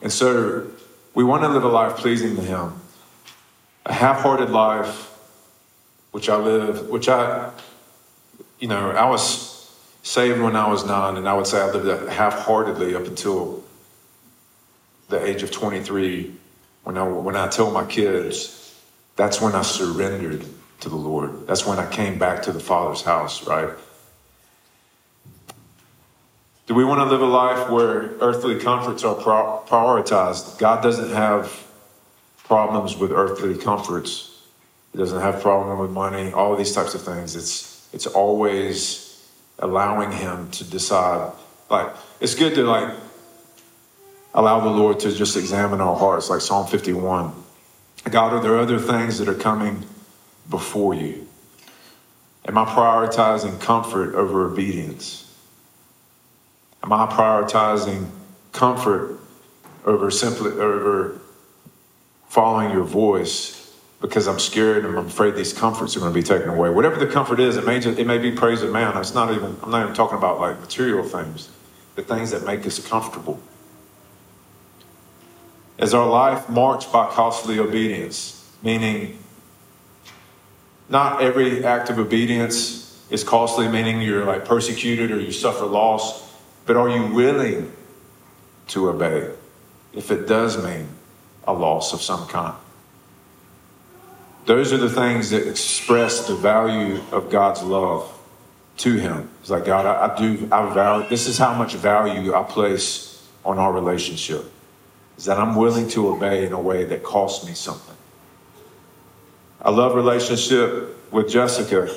And 0.03 0.13
so 0.13 0.71
we 1.15 1.25
want 1.25 1.45
to 1.45 1.49
live 1.49 1.65
a 1.65 1.69
life 1.69 1.97
pleasing 1.97 2.37
to 2.37 2.43
him. 2.43 2.75
A 3.87 3.95
half-hearted 3.95 4.51
life, 4.51 5.17
which 6.11 6.29
I 6.29 6.37
live, 6.37 6.91
which 6.91 7.09
I, 7.09 7.53
you 8.61 8.69
know, 8.69 8.91
I 8.91 9.09
was 9.09 9.51
saved 10.03 10.41
when 10.41 10.55
I 10.55 10.69
was 10.69 10.85
nine, 10.85 11.17
and 11.17 11.29
I 11.29 11.35
would 11.35 11.47
say 11.47 11.61
I 11.61 11.71
lived 11.71 11.87
that 11.87 12.09
half-heartedly 12.09 12.95
up 12.95 13.07
until 13.07 13.65
the 15.09 15.25
age 15.25 15.43
of 15.43 15.51
23 15.51 16.35
when 16.85 16.97
I, 16.97 17.03
when 17.03 17.37
I 17.37 17.49
told 17.49 17.75
my 17.75 17.85
kids, 17.85 18.75
that's 19.17 19.41
when 19.41 19.55
I 19.55 19.63
surrendered 19.63 20.45
to 20.81 20.89
the 20.89 20.97
Lord. 20.97 21.47
That's 21.47 21.67
when 21.67 21.79
I 21.79 21.91
came 21.91 22.19
back 22.19 22.43
to 22.43 22.53
the 22.53 22.61
Father's 22.61 23.03
house, 23.03 23.47
right? 23.47 23.71
Do 26.67 26.75
we 26.75 26.85
want 26.85 27.01
to 27.01 27.05
live 27.05 27.21
a 27.21 27.27
life 27.27 27.69
where 27.69 28.13
earthly 28.21 28.59
comforts 28.61 29.05
are 29.05 29.17
prioritized? 29.17 30.59
God 30.59 30.83
doesn't 30.83 31.11
have 31.11 31.67
problems 32.45 32.97
with 32.97 33.11
earthly 33.11 33.57
comforts. 33.57 34.43
He 34.93 34.99
doesn't 34.99 35.21
have 35.21 35.43
problem 35.43 35.79
with 35.79 35.91
money, 35.91 36.33
all 36.33 36.57
these 36.57 36.73
types 36.73 36.95
of 36.95 37.03
things. 37.03 37.37
It's 37.37 37.80
it's 37.93 38.07
always 38.07 39.29
allowing 39.59 40.13
him 40.13 40.51
to 40.53 40.65
decide. 40.65 41.33
Like 41.69 41.95
it's 42.21 42.35
good 42.35 42.55
to 42.55 42.65
like 42.65 42.95
allow 44.35 44.61
the 44.61 44.71
Lord 44.71 45.01
to 45.01 45.13
just 45.13 45.37
examine 45.37 45.81
our 45.81 45.97
hearts, 45.97 46.31
like 46.31 46.41
Psalm 46.41 46.67
51. 46.67 47.33
God, 48.11 48.33
are 48.33 48.41
there 48.41 48.59
other 48.59 48.79
things 48.79 49.19
that 49.19 49.29
are 49.29 49.35
coming 49.35 49.85
before 50.49 50.95
you? 50.95 51.27
Am 52.47 52.57
I 52.57 52.65
prioritizing 52.65 53.61
comfort 53.61 54.15
over 54.15 54.51
obedience? 54.51 55.27
Am 56.83 56.93
I 56.93 57.07
prioritizing 57.07 58.09
comfort 58.53 59.19
over 59.85 60.11
simply 60.11 60.53
over 60.53 61.21
following 62.29 62.71
your 62.71 62.85
voice 62.85 63.60
because 64.01 64.27
I'm 64.27 64.39
scared 64.39 64.85
and 64.85 64.99
I'm 64.99 65.07
afraid 65.07 65.35
these 65.35 65.53
comforts 65.53 65.97
are 65.97 66.01
going 66.01 66.13
to 66.13 66.19
be 66.19 66.23
taken 66.23 66.49
away? 66.49 66.71
Whatever 66.71 66.97
the 66.97 67.07
comfort 67.07 67.39
is, 67.39 67.57
it 67.57 67.67
may 67.67 67.81
just, 67.81 67.99
it 67.99 68.07
may 68.07 68.19
be 68.19 68.33
praise 68.33 68.63
of 68.63 68.73
man. 68.73 68.97
It's 68.97 69.15
not 69.15 69.33
even 69.33 69.57
I'm 69.63 69.71
not 69.71 69.83
even 69.83 69.95
talking 69.95 70.19
about 70.19 70.41
like 70.41 70.59
material 70.61 71.05
things, 71.05 71.51
the 71.97 72.03
things 72.03 72.31
that 72.31 72.45
make 72.45 72.67
us 72.67 72.87
comfortable. 72.87 73.41
Is 75.79 75.95
our 75.95 76.09
life 76.09 76.49
marked 76.49 76.93
by 76.93 77.09
costly 77.11 77.59
obedience? 77.59 78.37
Meaning, 78.63 79.19
not 80.91 81.23
every 81.23 81.65
act 81.65 81.89
of 81.89 81.99
obedience 81.99 83.03
is 83.11 83.25
costly, 83.25 83.69
meaning 83.69 84.03
you're 84.03 84.25
like 84.25 84.45
persecuted 84.45 85.11
or 85.11 85.21
you 85.21 85.33
suffer 85.33 85.65
loss, 85.65 86.31
but 86.67 86.77
are 86.77 86.89
you 86.89 87.07
willing 87.15 87.73
to 88.69 88.91
obey 88.91 89.31
if 89.95 90.11
it 90.11 90.29
does 90.29 90.63
mean 90.63 90.89
a 91.45 91.53
loss 91.53 91.93
of 91.93 92.03
some 92.03 92.27
kind? 92.29 92.55
Those 94.47 94.73
are 94.73 94.79
the 94.79 94.91
things 94.91 95.31
that 95.31 95.47
express 95.49 96.27
the 96.27 96.35
value 96.35 97.01
of 97.13 97.31
God's 97.31 97.63
love 97.63 98.11
to 98.79 98.97
Him. 98.97 99.31
It's 99.41 99.51
like, 99.51 99.65
God, 99.65 99.87
I, 99.87 100.13
I 100.13 100.19
do, 100.19 100.49
I 100.51 100.73
value, 100.73 101.09
this 101.09 101.27
is 101.27 101.39
how 101.39 101.55
much 101.55 101.75
value 101.75 102.35
I 102.35 102.43
place 102.43 103.27
on 103.45 103.59
our 103.59 103.73
relationship 103.73 104.45
is 105.21 105.27
that 105.27 105.39
I'm 105.39 105.55
willing 105.55 105.87
to 105.89 106.09
obey 106.09 106.47
in 106.47 106.53
a 106.53 106.61
way 106.61 106.85
that 106.85 107.03
costs 107.03 107.47
me 107.47 107.53
something. 107.53 107.97
I 109.61 109.71
love 109.71 109.95
relationship 109.95 110.97
with 111.13 111.29
Jessica. 111.29 111.95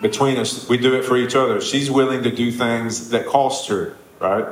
Between 0.00 0.38
us, 0.38 0.66
we 0.70 0.78
do 0.78 0.94
it 0.94 1.04
for 1.04 1.18
each 1.18 1.34
other. 1.34 1.60
She's 1.60 1.90
willing 1.90 2.22
to 2.22 2.30
do 2.30 2.50
things 2.50 3.10
that 3.10 3.26
cost 3.26 3.68
her, 3.68 3.96
right? 4.18 4.46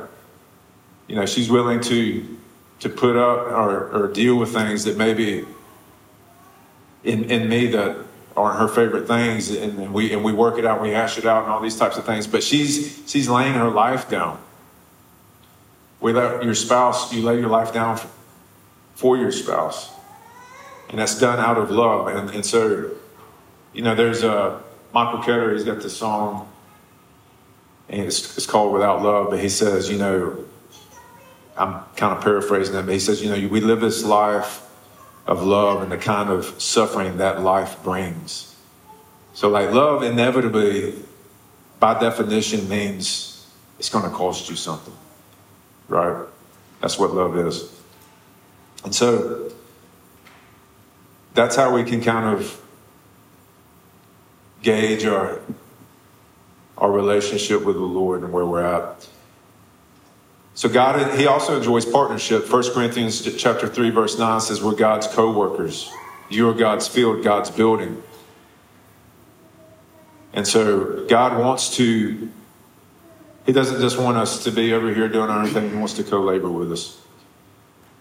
You 1.07 1.15
know, 1.15 1.25
she's 1.25 1.49
willing 1.49 1.81
to 1.81 2.37
to 2.81 2.89
put 2.89 3.15
up 3.15 3.47
or, 3.47 3.89
or 3.91 4.07
deal 4.07 4.35
with 4.35 4.51
things 4.53 4.85
that 4.85 4.97
maybe 4.97 5.45
in, 7.03 7.25
in 7.25 7.49
me 7.49 7.67
that 7.67 7.97
aren't 8.37 8.59
her 8.59 8.67
favorite 8.67 9.07
things 9.07 9.49
and, 9.49 9.77
and 9.77 9.93
we 9.93 10.13
and 10.13 10.23
we 10.23 10.31
work 10.31 10.57
it 10.57 10.65
out, 10.65 10.81
we 10.81 10.91
hash 10.91 11.17
it 11.17 11.25
out 11.25 11.43
and 11.43 11.51
all 11.51 11.59
these 11.59 11.77
types 11.77 11.97
of 11.97 12.05
things. 12.05 12.27
But 12.27 12.43
she's 12.43 13.03
she's 13.05 13.27
laying 13.27 13.53
her 13.53 13.69
life 13.69 14.09
down 14.09 14.39
let 16.01 16.43
your 16.43 16.55
spouse, 16.55 17.13
you 17.13 17.21
lay 17.21 17.39
your 17.39 17.49
life 17.49 17.73
down 17.73 17.99
for 18.95 19.17
your 19.17 19.31
spouse. 19.31 19.91
And 20.89 20.99
that's 20.99 21.17
done 21.17 21.39
out 21.39 21.57
of 21.57 21.71
love. 21.71 22.07
And, 22.07 22.29
and 22.31 22.45
so, 22.45 22.91
you 23.73 23.81
know, 23.81 23.95
there's 23.95 24.23
a 24.23 24.61
Michael 24.93 25.19
Ketter, 25.19 25.53
he's 25.53 25.63
got 25.63 25.81
this 25.81 25.95
song, 25.95 26.51
and 27.87 28.01
it's, 28.01 28.35
it's 28.37 28.45
called 28.45 28.73
Without 28.73 29.01
Love, 29.01 29.29
but 29.29 29.39
he 29.39 29.47
says, 29.47 29.89
you 29.89 29.97
know, 29.97 30.43
I'm 31.55 31.83
kind 31.95 32.17
of 32.17 32.21
paraphrasing 32.21 32.75
him, 32.75 32.85
but 32.85 32.93
he 32.93 32.99
says, 32.99 33.23
you 33.23 33.29
know, 33.29 33.47
we 33.47 33.61
live 33.61 33.79
this 33.79 34.03
life 34.03 34.67
of 35.31 35.43
love 35.43 35.81
and 35.81 35.91
the 35.91 35.97
kind 35.97 36.29
of 36.29 36.45
suffering 36.61 37.17
that 37.17 37.41
life 37.41 37.81
brings. 37.83 38.55
So, 39.33 39.47
like, 39.49 39.71
love 39.71 40.03
inevitably, 40.03 40.93
by 41.79 41.99
definition, 41.99 42.67
means 42.67 43.47
it's 43.79 43.89
going 43.89 44.03
to 44.03 44.15
cost 44.15 44.49
you 44.49 44.55
something 44.55 44.93
right? 45.91 46.25
That's 46.79 46.97
what 46.97 47.13
love 47.13 47.37
is. 47.37 47.69
And 48.83 48.95
so 48.95 49.51
that's 51.33 51.55
how 51.55 51.75
we 51.75 51.83
can 51.83 52.01
kind 52.01 52.25
of 52.25 52.59
gauge 54.63 55.05
our 55.05 55.39
our 56.77 56.91
relationship 56.91 57.63
with 57.63 57.75
the 57.75 57.81
Lord 57.81 58.23
and 58.23 58.33
where 58.33 58.45
we're 58.45 58.65
at. 58.65 59.07
So 60.53 60.69
God, 60.69 61.17
He 61.17 61.27
also 61.27 61.57
enjoys 61.57 61.85
partnership. 61.85 62.51
1 62.51 62.73
Corinthians 62.73 63.35
chapter 63.35 63.67
3, 63.67 63.89
verse 63.89 64.17
9 64.19 64.41
says, 64.41 64.61
We're 64.61 64.75
God's 64.75 65.07
co-workers. 65.07 65.91
You 66.29 66.49
are 66.49 66.53
God's 66.53 66.87
field, 66.87 67.23
God's 67.23 67.49
building. 67.49 68.01
And 70.33 70.47
so 70.47 71.05
God 71.07 71.37
wants 71.37 71.75
to 71.75 72.29
he 73.45 73.51
doesn't 73.53 73.81
just 73.81 73.97
want 73.97 74.17
us 74.17 74.43
to 74.43 74.51
be 74.51 74.73
over 74.73 74.93
here 74.93 75.07
doing 75.07 75.29
our 75.29 75.39
own 75.39 75.47
thing, 75.47 75.69
he 75.71 75.75
wants 75.75 75.93
to 75.93 76.03
co 76.03 76.21
labor 76.21 76.49
with 76.49 76.71
us. 76.71 76.99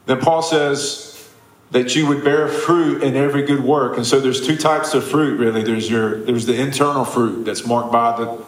Then 0.07 0.21
Paul 0.21 0.43
says 0.43 1.29
that 1.71 1.95
you 1.95 2.07
would 2.07 2.25
bear 2.25 2.49
fruit 2.49 3.03
in 3.03 3.17
every 3.17 3.43
good 3.43 3.63
work. 3.63 3.97
And 3.97 4.07
so 4.07 4.21
there's 4.21 4.45
two 4.45 4.57
types 4.57 4.93
of 4.93 5.05
fruit, 5.05 5.39
really. 5.39 5.63
There's, 5.63 5.89
your, 5.89 6.21
there's 6.23 6.47
the 6.47 6.61
internal 6.61 7.05
fruit 7.05 7.45
that's 7.45 7.65
marked 7.65 7.93
by 7.93 8.17
the, 8.17 8.45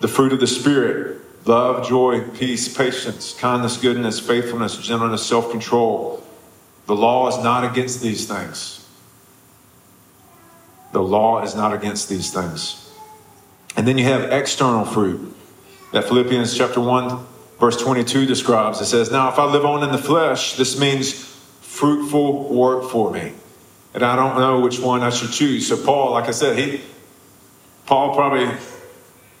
the 0.00 0.08
fruit 0.08 0.32
of 0.32 0.40
the 0.40 0.46
Spirit 0.46 1.15
love, 1.46 1.86
joy, 1.86 2.22
peace, 2.30 2.74
patience, 2.74 3.34
kindness, 3.34 3.76
goodness, 3.76 4.20
faithfulness, 4.20 4.76
gentleness, 4.78 5.24
self 5.24 5.50
control. 5.50 6.22
The 6.86 6.94
law 6.94 7.28
is 7.28 7.42
not 7.42 7.64
against 7.64 8.00
these 8.02 8.26
things. 8.26 8.86
The 10.92 11.02
law 11.02 11.42
is 11.42 11.54
not 11.54 11.72
against 11.72 12.08
these 12.08 12.32
things. 12.32 12.90
And 13.76 13.86
then 13.86 13.98
you 13.98 14.04
have 14.04 14.32
external 14.32 14.84
fruit 14.84 15.34
that 15.92 16.04
Philippians 16.04 16.56
chapter 16.56 16.80
1, 16.80 17.26
verse 17.60 17.76
22 17.76 18.26
describes. 18.26 18.80
It 18.80 18.86
says, 18.86 19.10
Now, 19.10 19.28
if 19.30 19.38
I 19.38 19.44
live 19.44 19.64
on 19.64 19.82
in 19.82 19.92
the 19.92 19.98
flesh, 19.98 20.56
this 20.56 20.78
means 20.78 21.12
fruitful 21.60 22.54
work 22.54 22.90
for 22.90 23.10
me. 23.10 23.32
And 23.94 24.02
I 24.02 24.16
don't 24.16 24.38
know 24.38 24.60
which 24.60 24.78
one 24.78 25.02
I 25.02 25.10
should 25.10 25.32
choose. 25.32 25.68
So, 25.68 25.76
Paul, 25.76 26.12
like 26.12 26.28
I 26.28 26.32
said, 26.32 26.58
he, 26.58 26.80
Paul 27.86 28.14
probably 28.14 28.46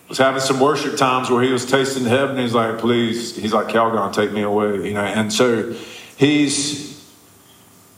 was 0.08 0.18
having 0.18 0.40
some 0.40 0.60
worship 0.60 0.96
times 0.96 1.30
where 1.30 1.42
he 1.42 1.50
was 1.50 1.66
tasting 1.66 2.04
heaven. 2.04 2.38
He's 2.38 2.54
like, 2.54 2.78
please, 2.78 3.36
he's 3.36 3.52
like, 3.52 3.68
Calgon, 3.68 4.12
take 4.12 4.32
me 4.32 4.42
away, 4.42 4.86
you 4.88 4.94
know. 4.94 5.00
And 5.00 5.32
so 5.32 5.74
he's, 6.16 7.04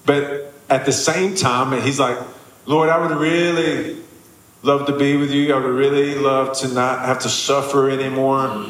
but 0.07 0.53
at 0.71 0.87
the 0.87 0.93
same 0.93 1.35
time, 1.35 1.81
he's 1.83 2.01
like, 2.01 2.19
Lord, 2.67 2.89
I 2.89 2.99
would 2.99 3.17
really 3.17 4.03
love 4.63 4.87
to 4.87 4.97
be 4.97 5.17
with 5.17 5.31
you. 5.31 5.55
I 5.55 5.59
would 5.59 5.75
really 5.75 6.15
love 6.15 6.57
to 6.59 6.69
not 6.69 7.01
have 7.01 7.21
to 7.21 7.29
suffer 7.29 7.91
anymore. 7.91 8.67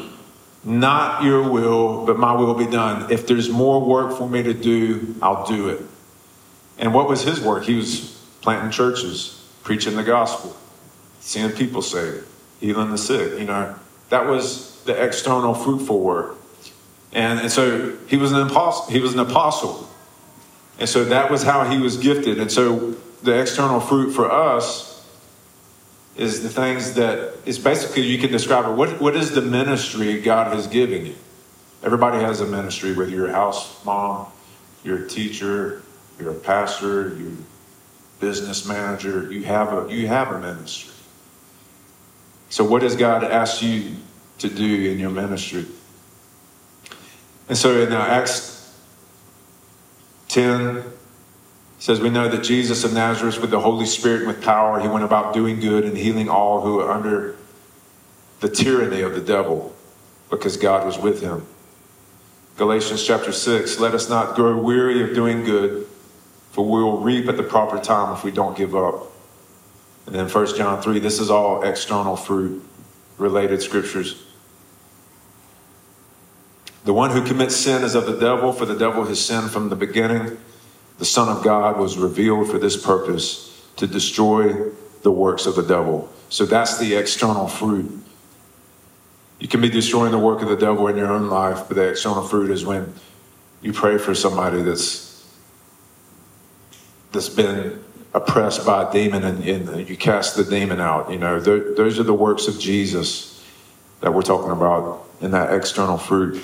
Not 0.64 1.23
your 1.23 1.49
will, 1.49 2.04
but 2.04 2.18
my 2.18 2.33
will 2.33 2.54
be 2.54 2.66
done. 2.66 3.11
If 3.11 3.26
there's 3.26 3.49
more 3.49 3.80
work 3.80 4.16
for 4.16 4.28
me 4.28 4.42
to 4.42 4.52
do, 4.52 5.14
I'll 5.23 5.47
do 5.47 5.68
it. 5.68 5.80
And 6.78 6.92
what 6.92 7.09
was 7.09 7.23
his 7.23 7.40
work? 7.40 7.64
He 7.64 7.75
was 7.75 8.23
planting 8.40 8.71
churches, 8.71 9.45
preaching 9.62 9.97
the 9.97 10.02
gospel, 10.02 10.57
seeing 11.21 11.50
people 11.50 11.83
saved, 11.83 12.26
healing 12.61 12.91
the 12.91 12.99
sick. 12.99 13.38
You 13.38 13.47
know, 13.47 13.75
that 14.11 14.27
was 14.27 14.83
the 14.85 15.03
external 15.03 15.55
fruitful 15.55 16.00
work. 16.00 16.37
And, 17.12 17.41
and 17.41 17.50
so 17.50 17.97
he 18.07 18.17
was 18.17 18.33
an 18.33 18.47
apostle. 18.47 18.93
He 18.93 19.00
was 19.00 19.15
an 19.15 19.21
apostle. 19.21 19.88
And 20.79 20.88
so 20.88 21.05
that 21.07 21.31
was 21.31 21.43
how 21.43 21.65
he 21.65 21.79
was 21.79 21.97
gifted. 21.97 22.38
And 22.38 22.50
so 22.50 22.93
the 23.23 23.41
external 23.41 23.81
fruit 23.81 24.12
for 24.12 24.31
us 24.31 25.05
is 26.17 26.43
the 26.43 26.49
things 26.49 26.95
that 26.95 27.35
is 27.47 27.59
basically 27.59 28.03
you 28.03 28.19
can 28.19 28.31
describe 28.31 28.67
it. 28.67 28.73
What, 28.73 29.00
what 29.00 29.17
is 29.17 29.33
the 29.33 29.41
ministry 29.41 30.21
God 30.21 30.53
has 30.53 30.67
given 30.67 31.07
you? 31.07 31.15
Everybody 31.83 32.19
has 32.19 32.41
a 32.41 32.47
ministry, 32.47 32.93
whether 32.93 33.11
you're 33.11 33.29
a 33.29 33.33
house 33.33 33.85
mom, 33.85 34.27
you're 34.83 35.05
a 35.05 35.09
teacher, 35.09 35.83
you're 36.19 36.33
a 36.33 36.35
pastor, 36.35 37.17
you're 37.17 37.33
business 38.21 38.67
manager, 38.67 39.33
you 39.33 39.45
have 39.45 39.73
a, 39.73 39.93
you 39.93 40.09
have 40.09 40.33
a 40.33 40.41
ministry. 40.41 40.93
So, 42.50 42.64
what 42.64 42.83
has 42.83 42.97
God 42.97 43.25
asked 43.25 43.62
you 43.62 43.97
to 44.38 44.49
do 44.49 44.90
in 44.90 44.99
your 44.99 45.11
ministry? 45.11 45.67
And 47.49 47.57
so 47.57 47.81
in 47.81 47.93
uh, 47.93 47.99
Acts 47.99 48.75
10, 50.28 50.85
says, 51.78 52.00
We 52.00 52.11
know 52.11 52.28
that 52.28 52.43
Jesus 52.43 52.85
of 52.85 52.93
Nazareth, 52.93 53.40
with 53.40 53.50
the 53.50 53.61
Holy 53.61 53.87
Spirit 53.87 54.19
and 54.19 54.28
with 54.28 54.43
power, 54.43 54.81
he 54.81 54.88
went 54.88 55.05
about 55.05 55.33
doing 55.33 55.61
good 55.61 55.85
and 55.85 55.97
healing 55.97 56.28
all 56.28 56.61
who 56.61 56.75
were 56.75 56.90
under 56.90 57.37
the 58.40 58.49
tyranny 58.49 59.00
of 59.00 59.14
the 59.14 59.21
devil 59.21 59.75
because 60.31 60.57
God 60.57 60.85
was 60.85 60.99
with 60.99 61.23
him. 61.23 61.47
Galatians 62.57 63.05
chapter 63.05 63.33
6 63.33 63.78
Let 63.78 63.95
us 63.95 64.11
not 64.11 64.35
grow 64.35 64.61
weary 64.61 65.02
of 65.02 65.14
doing 65.14 65.45
good, 65.45 65.87
for 66.50 66.64
we 66.64 66.83
will 66.83 67.00
reap 67.00 67.28
at 67.28 67.37
the 67.37 67.43
proper 67.43 67.78
time 67.81 68.14
if 68.14 68.25
we 68.25 68.31
don't 68.31 68.57
give 68.57 68.75
up. 68.75 69.12
And 70.09 70.17
then 70.17 70.27
1 70.27 70.57
John 70.57 70.81
3 70.81 71.00
This 71.00 71.21
is 71.21 71.31
all 71.31 71.62
external 71.62 72.17
fruit 72.17 72.65
related 73.19 73.61
scriptures. 73.61 74.25
The 76.87 76.95
one 76.95 77.11
who 77.11 77.23
commits 77.27 77.55
sin 77.55 77.85
is 77.85 77.95
of 77.95 78.07
the 78.07 78.19
devil, 78.19 78.55
for 78.55 78.65
the 78.65 78.75
devil 78.75 79.05
has 79.05 79.23
sinned 79.23 79.50
from 79.50 79.69
the 79.69 79.77
beginning. 79.77 80.38
The 80.97 81.05
Son 81.05 81.29
of 81.29 81.45
God 81.45 81.77
was 81.77 81.99
revealed 81.99 82.50
for 82.50 82.59
this 82.59 82.83
purpose 82.83 83.69
to 83.77 83.87
destroy 83.87 84.71
the 85.03 85.11
works 85.11 85.45
of 85.45 85.57
the 85.57 85.62
devil. 85.62 86.11
So 86.31 86.47
that's 86.47 86.79
the 86.79 86.95
external 86.95 87.47
fruit. 87.47 88.03
You 89.38 89.47
can 89.47 89.61
be 89.61 89.69
destroying 89.69 90.12
the 90.12 90.19
work 90.19 90.41
of 90.41 90.49
the 90.49 90.57
devil 90.57 90.88
in 90.88 90.97
your 90.97 91.12
own 91.12 91.29
life, 91.29 91.65
but 91.69 91.77
the 91.77 91.91
external 91.91 92.23
fruit 92.23 92.50
is 92.50 92.65
when 92.65 92.95
you 93.61 93.75
pray 93.75 93.99
for 93.99 94.15
somebody 94.15 94.62
that's 94.62 95.07
that's 97.12 97.29
been 97.29 97.85
oppressed 98.15 98.65
by 98.65 98.88
a 98.88 98.93
demon 98.93 99.25
and, 99.25 99.45
and 99.45 99.88
you 99.88 99.97
cast 99.97 100.37
the 100.37 100.45
demon 100.45 100.81
out. 100.81 101.11
You 101.11 101.19
know, 101.19 101.41
those 101.41 101.99
are 101.99 102.05
the 102.05 102.15
works 102.15 102.49
of 102.49 102.59
Jesus 102.59 103.45
that 104.00 104.15
we're 104.15 104.23
talking 104.23 104.50
about 104.50 105.05
in 105.21 105.33
that 105.33 105.53
external 105.53 105.99
fruit. 105.99 106.43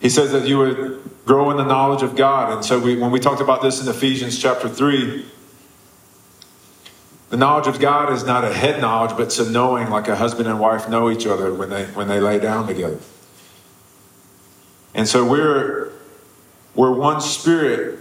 He 0.00 0.08
says 0.08 0.32
that 0.32 0.46
you 0.46 0.58
would 0.58 1.10
grow 1.26 1.50
in 1.50 1.56
the 1.56 1.64
knowledge 1.64 2.02
of 2.02 2.16
God. 2.16 2.52
And 2.52 2.64
so 2.64 2.78
we, 2.78 2.96
when 2.96 3.10
we 3.10 3.20
talked 3.20 3.40
about 3.40 3.62
this 3.62 3.82
in 3.82 3.88
Ephesians 3.88 4.38
chapter 4.38 4.68
3, 4.68 5.26
the 7.30 7.36
knowledge 7.36 7.66
of 7.66 7.78
God 7.78 8.12
is 8.12 8.24
not 8.24 8.44
a 8.44 8.52
head 8.52 8.80
knowledge, 8.80 9.10
but 9.10 9.24
it's 9.24 9.38
a 9.38 9.50
knowing 9.50 9.90
like 9.90 10.08
a 10.08 10.16
husband 10.16 10.48
and 10.48 10.58
wife 10.58 10.88
know 10.88 11.10
each 11.10 11.26
other 11.26 11.52
when 11.52 11.68
they, 11.68 11.84
when 11.86 12.08
they 12.08 12.20
lay 12.20 12.38
down 12.38 12.66
together. 12.66 12.98
And 14.94 15.06
so 15.06 15.26
we're, 15.26 15.92
we're 16.74 16.92
one 16.92 17.20
spirit. 17.20 17.98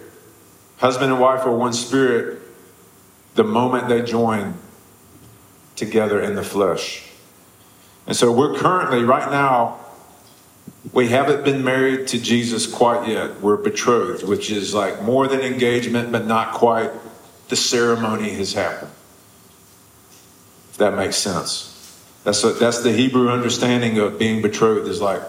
Husband 0.78 1.12
and 1.12 1.20
wife 1.20 1.46
are 1.46 1.52
one 1.52 1.74
spirit 1.74 2.37
the 3.38 3.44
moment 3.44 3.88
they 3.88 4.02
join 4.02 4.56
together 5.76 6.20
in 6.20 6.36
the 6.36 6.44
flesh. 6.44 7.08
And 8.08 8.16
so 8.16 8.32
we're 8.32 8.58
currently, 8.58 9.04
right 9.04 9.30
now, 9.32 9.80
we 10.92 11.10
haven't 11.10 11.44
been 11.44 11.64
married 11.64 12.08
to 12.08 12.20
Jesus 12.20 12.66
quite 12.66 13.08
yet. 13.08 13.40
We're 13.42 13.58
betrothed, 13.58 14.24
which 14.24 14.50
is 14.50 14.74
like 14.74 15.04
more 15.04 15.28
than 15.28 15.42
engagement, 15.42 16.12
but 16.12 16.26
not 16.26 16.54
quite 16.54 16.92
the 17.50 17.56
ceremony 17.56 18.32
has 18.32 18.54
happened. 18.54 18.92
If 20.72 20.78
that 20.78 20.96
makes 20.96 21.18
sense. 21.18 21.74
That's, 22.24 22.44
a, 22.44 22.54
that's 22.54 22.82
the 22.82 22.92
Hebrew 22.92 23.30
understanding 23.30 24.00
of 24.00 24.18
being 24.18 24.42
betrothed 24.42 24.88
is 24.88 25.00
like, 25.00 25.22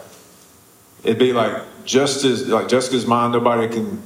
it'd 1.05 1.19
be 1.19 1.33
like 1.33 1.63
just 1.85 2.25
as, 2.25 2.49
like 2.49 2.69
Jessica's 2.69 3.07
mine, 3.07 3.33
nobody 3.33 3.69
can 3.69 4.03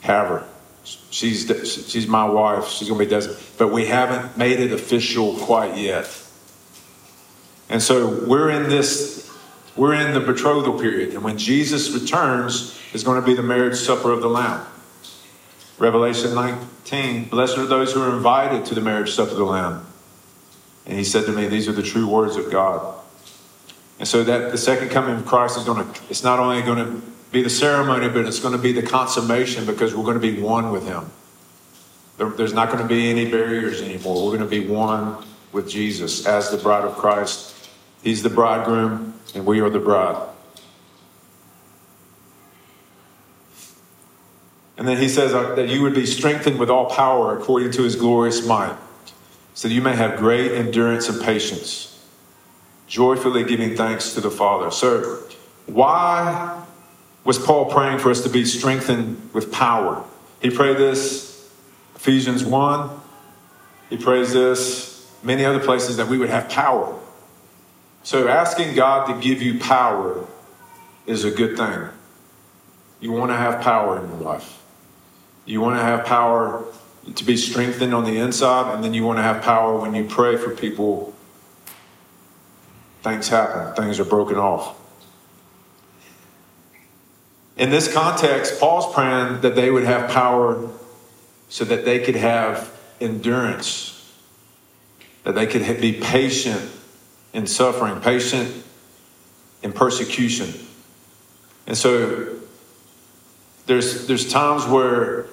have 0.00 0.28
her. 0.28 0.49
She's, 0.84 1.46
she's 1.90 2.06
my 2.06 2.24
wife. 2.24 2.68
She's 2.68 2.88
to 2.88 2.98
be 2.98 3.06
destined. 3.06 3.36
But 3.58 3.68
we 3.68 3.86
haven't 3.86 4.36
made 4.36 4.60
it 4.60 4.72
official 4.72 5.36
quite 5.36 5.76
yet. 5.76 6.06
And 7.68 7.82
so 7.82 8.24
we're 8.26 8.50
in 8.50 8.68
this 8.68 9.20
we're 9.76 9.94
in 9.94 10.12
the 10.14 10.20
betrothal 10.20 10.78
period, 10.78 11.14
and 11.14 11.22
when 11.22 11.38
Jesus 11.38 11.90
returns, 11.90 12.78
is 12.92 13.04
going 13.04 13.20
to 13.20 13.26
be 13.26 13.34
the 13.34 13.42
marriage 13.42 13.76
supper 13.76 14.10
of 14.10 14.20
the 14.20 14.28
Lamb. 14.28 14.66
Revelation 15.78 16.34
19 16.34 17.24
Blessed 17.26 17.56
are 17.58 17.66
those 17.66 17.92
who 17.92 18.02
are 18.02 18.14
invited 18.14 18.66
to 18.66 18.74
the 18.74 18.80
marriage 18.80 19.12
supper 19.12 19.30
of 19.30 19.36
the 19.36 19.44
Lamb. 19.44 19.86
And 20.86 20.98
he 20.98 21.04
said 21.04 21.24
to 21.26 21.32
me, 21.32 21.46
These 21.46 21.68
are 21.68 21.72
the 21.72 21.82
true 21.82 22.08
words 22.08 22.36
of 22.36 22.50
God. 22.50 22.98
And 23.98 24.08
so 24.08 24.24
that 24.24 24.50
the 24.50 24.58
second 24.58 24.88
coming 24.88 25.16
of 25.16 25.26
Christ 25.26 25.56
is 25.56 25.64
going 25.64 25.86
to, 25.86 26.00
it's 26.10 26.24
not 26.24 26.38
only 26.38 26.62
going 26.62 26.78
to 26.78 27.02
be 27.30 27.42
the 27.42 27.50
ceremony, 27.50 28.08
but 28.08 28.26
it's 28.26 28.40
going 28.40 28.56
to 28.56 28.62
be 28.62 28.72
the 28.72 28.82
consummation 28.82 29.64
because 29.64 29.94
we're 29.94 30.04
going 30.04 30.20
to 30.20 30.20
be 30.20 30.40
one 30.40 30.72
with 30.72 30.86
him. 30.86 31.10
there's 32.16 32.52
not 32.52 32.68
going 32.68 32.82
to 32.82 32.88
be 32.88 33.10
any 33.10 33.30
barriers 33.30 33.80
anymore. 33.80 34.24
We're 34.24 34.36
going 34.36 34.50
to 34.50 34.60
be 34.60 34.66
one 34.66 35.24
with 35.52 35.68
Jesus 35.68 36.26
as 36.26 36.50
the 36.50 36.56
bride 36.56 36.84
of 36.84 36.96
Christ. 36.96 37.68
He's 38.02 38.22
the 38.22 38.30
bridegroom, 38.30 39.14
and 39.34 39.46
we 39.46 39.60
are 39.60 39.70
the 39.70 39.78
bride. 39.78 40.28
And 44.76 44.88
then 44.88 44.96
he 44.96 45.10
says 45.10 45.34
uh, 45.34 45.54
that 45.56 45.68
you 45.68 45.82
would 45.82 45.94
be 45.94 46.06
strengthened 46.06 46.58
with 46.58 46.70
all 46.70 46.86
power 46.86 47.36
according 47.36 47.70
to 47.72 47.82
his 47.82 47.96
glorious 47.96 48.46
might, 48.46 48.74
so 49.52 49.68
that 49.68 49.74
you 49.74 49.82
may 49.82 49.94
have 49.94 50.18
great 50.18 50.52
endurance 50.52 51.08
and 51.08 51.20
patience, 51.20 52.02
joyfully 52.86 53.44
giving 53.44 53.76
thanks 53.76 54.14
to 54.14 54.22
the 54.22 54.30
Father. 54.30 54.70
So, 54.70 55.22
why 55.66 56.64
was 57.24 57.38
Paul 57.38 57.66
praying 57.66 57.98
for 57.98 58.10
us 58.10 58.22
to 58.22 58.28
be 58.28 58.44
strengthened 58.44 59.30
with 59.32 59.52
power? 59.52 60.04
He 60.40 60.50
prayed 60.50 60.78
this, 60.78 61.50
Ephesians 61.94 62.44
1. 62.44 62.90
He 63.90 63.96
prays 63.96 64.32
this, 64.32 65.12
many 65.22 65.44
other 65.44 65.60
places, 65.60 65.96
that 65.98 66.08
we 66.08 66.16
would 66.16 66.30
have 66.30 66.48
power. 66.48 66.98
So, 68.02 68.28
asking 68.28 68.74
God 68.74 69.06
to 69.06 69.20
give 69.20 69.42
you 69.42 69.58
power 69.58 70.26
is 71.06 71.24
a 71.24 71.30
good 71.30 71.56
thing. 71.56 71.88
You 73.00 73.12
want 73.12 73.30
to 73.30 73.36
have 73.36 73.60
power 73.60 74.02
in 74.02 74.08
your 74.08 74.20
life. 74.20 74.62
You 75.44 75.60
want 75.60 75.78
to 75.78 75.82
have 75.82 76.06
power 76.06 76.64
to 77.14 77.24
be 77.24 77.36
strengthened 77.36 77.94
on 77.94 78.04
the 78.04 78.18
inside, 78.18 78.74
and 78.74 78.82
then 78.82 78.94
you 78.94 79.04
want 79.04 79.18
to 79.18 79.22
have 79.22 79.42
power 79.42 79.78
when 79.78 79.94
you 79.94 80.04
pray 80.04 80.36
for 80.36 80.50
people. 80.50 81.14
Things 83.02 83.28
happen, 83.28 83.74
things 83.74 83.98
are 83.98 84.04
broken 84.04 84.36
off. 84.36 84.79
In 87.60 87.68
this 87.68 87.92
context, 87.92 88.58
Paul's 88.58 88.90
praying 88.94 89.42
that 89.42 89.54
they 89.54 89.70
would 89.70 89.84
have 89.84 90.10
power 90.10 90.66
so 91.50 91.62
that 91.66 91.84
they 91.84 91.98
could 91.98 92.16
have 92.16 92.74
endurance, 93.02 94.10
that 95.24 95.34
they 95.34 95.46
could 95.46 95.78
be 95.78 95.92
patient 95.92 96.70
in 97.34 97.46
suffering, 97.46 98.00
patient 98.00 98.64
in 99.62 99.74
persecution. 99.74 100.54
And 101.66 101.76
so 101.76 102.34
there's 103.66 104.06
there's 104.06 104.32
times 104.32 104.64
where 104.64 105.26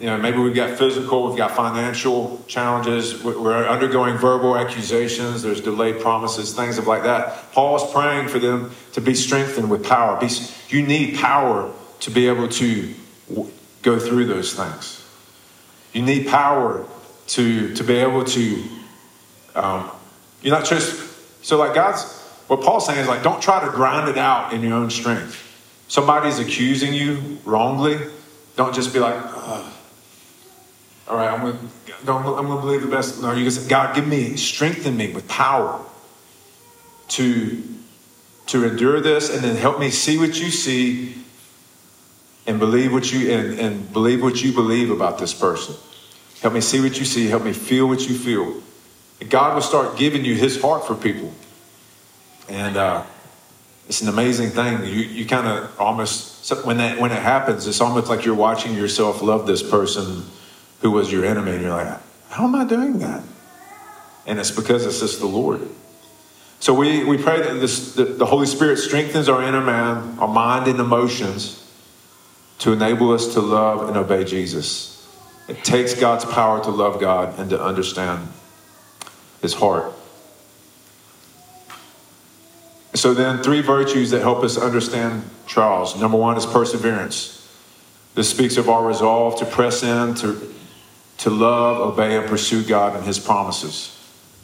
you 0.00 0.06
know 0.06 0.16
maybe 0.16 0.38
we've 0.38 0.54
got 0.54 0.78
physical, 0.78 1.28
we've 1.28 1.36
got 1.36 1.52
financial 1.52 2.44
challenges, 2.46 3.22
we're 3.22 3.66
undergoing 3.66 4.16
verbal 4.16 4.56
accusations, 4.56 5.42
there's 5.42 5.60
delayed 5.60 6.00
promises, 6.00 6.54
things 6.54 6.78
of 6.78 6.86
like 6.86 7.02
that. 7.02 7.52
Paul's 7.52 7.92
praying 7.92 8.28
for 8.28 8.38
them 8.38 8.70
to 8.92 9.00
be 9.00 9.14
strengthened 9.14 9.70
with 9.70 9.84
power. 9.84 10.18
You 10.68 10.82
need 10.82 11.16
power 11.16 11.72
to 12.00 12.10
be 12.10 12.28
able 12.28 12.48
to 12.48 12.94
go 13.82 13.98
through 13.98 14.26
those 14.26 14.54
things. 14.54 15.04
You 15.92 16.02
need 16.02 16.28
power 16.28 16.86
to 17.28 17.74
to 17.74 17.84
be 17.84 17.96
able 17.96 18.24
to 18.24 18.64
um, 19.54 19.90
you're 20.42 20.54
not 20.54 20.64
just, 20.64 21.44
so 21.44 21.58
like 21.58 21.74
God's, 21.74 22.04
what 22.46 22.60
Paul's 22.60 22.86
saying 22.86 23.00
is 23.00 23.08
like, 23.08 23.22
don't 23.22 23.42
try 23.42 23.64
to 23.64 23.70
grind 23.70 24.08
it 24.08 24.16
out 24.16 24.52
in 24.52 24.62
your 24.62 24.74
own 24.74 24.90
strength. 24.90 25.44
Somebody's 25.88 26.38
accusing 26.38 26.94
you 26.94 27.38
wrongly. 27.44 27.98
Don't 28.56 28.74
just 28.74 28.92
be 28.92 29.00
like, 29.00 29.16
all 31.08 31.16
right, 31.16 31.32
I'm 31.32 31.40
going 31.40 31.58
to 32.04 32.12
I'm 32.12 32.46
to 32.46 32.60
believe 32.60 32.82
the 32.82 32.88
best. 32.88 33.22
No, 33.22 33.32
you 33.32 33.44
can 33.44 33.50
say, 33.50 33.68
God, 33.68 33.94
give 33.94 34.06
me, 34.06 34.36
strengthen 34.36 34.96
me 34.96 35.12
with 35.12 35.26
power 35.26 35.82
to, 37.08 37.62
to 38.46 38.68
endure 38.68 39.00
this 39.00 39.34
and 39.34 39.42
then 39.42 39.56
help 39.56 39.80
me 39.80 39.90
see 39.90 40.18
what 40.18 40.38
you 40.38 40.50
see 40.50 41.14
and 42.46 42.58
believe 42.58 42.92
what 42.92 43.10
you 43.10 43.30
and, 43.30 43.58
and 43.58 43.92
believe 43.92 44.22
what 44.22 44.42
you 44.42 44.52
believe 44.52 44.90
about 44.90 45.18
this 45.18 45.32
person. 45.32 45.74
Help 46.42 46.54
me 46.54 46.60
see 46.60 46.80
what 46.80 46.98
you 46.98 47.04
see. 47.04 47.26
Help 47.26 47.42
me 47.42 47.52
feel 47.52 47.88
what 47.88 48.06
you 48.08 48.14
feel. 48.14 48.62
And 49.20 49.30
God 49.30 49.54
will 49.54 49.62
start 49.62 49.96
giving 49.96 50.24
you 50.24 50.34
his 50.34 50.60
heart 50.60 50.86
for 50.86 50.94
people. 50.94 51.32
And 52.48 52.76
uh, 52.76 53.04
it's 53.88 54.02
an 54.02 54.08
amazing 54.08 54.50
thing. 54.50 54.84
You, 54.84 55.00
you 55.02 55.26
kind 55.26 55.46
of 55.46 55.80
almost, 55.80 56.52
when, 56.64 56.76
that, 56.76 57.00
when 57.00 57.12
it 57.12 57.22
happens, 57.22 57.66
it's 57.66 57.80
almost 57.80 58.08
like 58.08 58.24
you're 58.24 58.34
watching 58.34 58.74
yourself 58.74 59.22
love 59.22 59.46
this 59.46 59.68
person 59.68 60.22
who 60.80 60.90
was 60.90 61.10
your 61.10 61.24
enemy. 61.24 61.52
And 61.52 61.62
you're 61.62 61.70
like, 61.70 62.00
how 62.30 62.44
am 62.44 62.54
I 62.54 62.64
doing 62.64 62.98
that? 62.98 63.22
And 64.26 64.38
it's 64.38 64.50
because 64.50 64.84
it's 64.86 65.00
just 65.00 65.20
the 65.20 65.26
Lord. 65.26 65.66
So 66.60 66.74
we, 66.74 67.04
we 67.04 67.16
pray 67.16 67.40
that 67.40 67.54
this, 67.60 67.94
the, 67.94 68.04
the 68.04 68.26
Holy 68.26 68.46
Spirit 68.46 68.78
strengthens 68.78 69.28
our 69.28 69.42
inner 69.42 69.60
man, 69.60 70.18
our 70.18 70.28
mind 70.28 70.68
and 70.68 70.80
emotions 70.80 71.64
to 72.58 72.72
enable 72.72 73.12
us 73.12 73.34
to 73.34 73.40
love 73.40 73.88
and 73.88 73.96
obey 73.96 74.24
Jesus. 74.24 74.94
It 75.48 75.64
takes 75.64 75.94
God's 75.94 76.24
power 76.24 76.62
to 76.64 76.70
love 76.70 77.00
God 77.00 77.38
and 77.38 77.48
to 77.50 77.62
understand 77.62 78.28
his 79.40 79.54
heart. 79.54 79.92
So, 82.94 83.14
then, 83.14 83.42
three 83.42 83.60
virtues 83.60 84.10
that 84.10 84.22
help 84.22 84.42
us 84.42 84.58
understand 84.58 85.22
trials. 85.46 86.00
Number 86.00 86.16
one 86.16 86.36
is 86.36 86.44
perseverance. 86.44 87.34
This 88.14 88.28
speaks 88.28 88.56
of 88.56 88.68
our 88.68 88.84
resolve 88.84 89.38
to 89.38 89.44
press 89.44 89.84
in, 89.84 90.14
to, 90.16 90.54
to 91.18 91.30
love, 91.30 91.78
obey, 91.78 92.16
and 92.16 92.26
pursue 92.28 92.64
God 92.64 92.96
and 92.96 93.04
his 93.04 93.18
promises. 93.18 93.94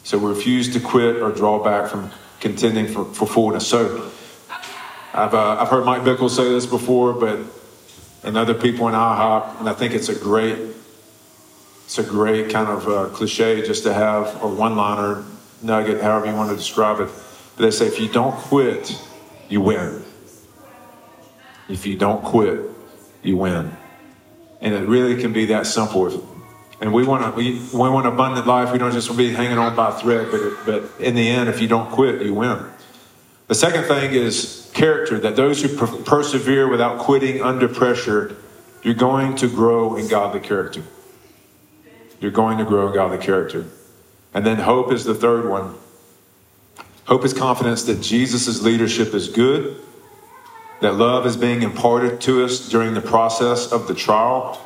So, 0.03 0.17
we 0.17 0.29
refuse 0.29 0.71
to 0.73 0.79
quit 0.79 1.17
or 1.21 1.31
draw 1.31 1.63
back 1.63 1.89
from 1.89 2.11
contending 2.39 2.87
for, 2.87 3.05
for 3.05 3.25
fullness. 3.25 3.67
So, 3.67 4.11
I've, 5.13 5.33
uh, 5.33 5.57
I've 5.59 5.69
heard 5.69 5.85
Mike 5.85 6.01
Bickle 6.01 6.29
say 6.29 6.49
this 6.49 6.65
before, 6.65 7.13
but 7.13 7.39
and 8.25 8.37
other 8.37 8.55
people 8.55 8.87
in 8.87 8.95
IHOP, 8.95 9.59
and 9.59 9.69
I 9.69 9.73
think 9.73 9.93
it's 9.93 10.09
a 10.09 10.15
great, 10.15 10.57
it's 11.85 11.99
a 11.99 12.03
great 12.03 12.49
kind 12.49 12.67
of 12.67 12.87
uh, 12.87 13.05
cliche 13.15 13.65
just 13.65 13.83
to 13.83 13.93
have 13.93 14.41
a 14.41 14.47
one-liner 14.47 15.23
nugget, 15.61 16.01
however 16.01 16.25
you 16.25 16.33
want 16.33 16.49
to 16.49 16.55
describe 16.55 16.99
it. 16.99 17.09
But 17.55 17.63
they 17.63 17.71
say 17.71 17.85
if 17.85 17.99
you 17.99 18.09
don't 18.09 18.35
quit, 18.35 18.99
you 19.47 19.61
win. 19.61 20.03
If 21.69 21.85
you 21.85 21.95
don't 21.97 22.23
quit, 22.23 22.59
you 23.21 23.37
win, 23.37 23.71
and 24.59 24.73
it 24.73 24.87
really 24.87 25.21
can 25.21 25.31
be 25.31 25.45
that 25.45 25.67
simple. 25.67 26.09
And 26.81 26.93
we 26.93 27.05
want 27.05 27.23
to, 27.23 27.31
we, 27.31 27.53
we 27.73 27.89
want 27.89 28.05
abundant 28.05 28.47
life. 28.47 28.71
We 28.71 28.77
don't 28.77 28.91
just 28.91 29.15
be 29.15 29.31
hanging 29.31 29.57
on 29.57 29.75
by 29.75 29.89
a 29.89 29.93
thread, 29.93 30.27
but 30.29 30.65
but 30.65 31.01
in 31.01 31.15
the 31.15 31.27
end, 31.27 31.49
if 31.49 31.61
you 31.61 31.67
don't 31.67 31.89
quit, 31.89 32.21
you 32.21 32.33
win. 32.33 32.65
The 33.47 33.55
second 33.55 33.83
thing 33.83 34.11
is 34.11 34.69
character, 34.73 35.19
that 35.19 35.35
those 35.35 35.61
who 35.61 35.69
per- 35.69 35.87
persevere 36.03 36.67
without 36.67 36.99
quitting 36.99 37.41
under 37.41 37.67
pressure, 37.67 38.35
you're 38.83 38.93
going 38.93 39.35
to 39.37 39.47
grow 39.47 39.95
in 39.95 40.07
godly 40.07 40.41
character. 40.41 40.83
You're 42.19 42.31
going 42.31 42.57
to 42.57 42.65
grow 42.65 42.87
in 42.87 42.93
godly 42.93 43.19
character. 43.19 43.65
And 44.33 44.45
then 44.45 44.57
hope 44.57 44.91
is 44.91 45.05
the 45.05 45.15
third 45.15 45.47
one. 45.49 45.75
Hope 47.05 47.23
is 47.23 47.33
confidence 47.33 47.83
that 47.83 48.01
Jesus' 48.01 48.61
leadership 48.63 49.13
is 49.13 49.29
good, 49.29 49.79
that 50.81 50.95
love 50.95 51.25
is 51.25 51.37
being 51.37 51.61
imparted 51.61 52.19
to 52.21 52.43
us 52.43 52.67
during 52.67 52.95
the 52.95 53.01
process 53.01 53.71
of 53.71 53.87
the 53.87 53.93
trial, 53.93 54.59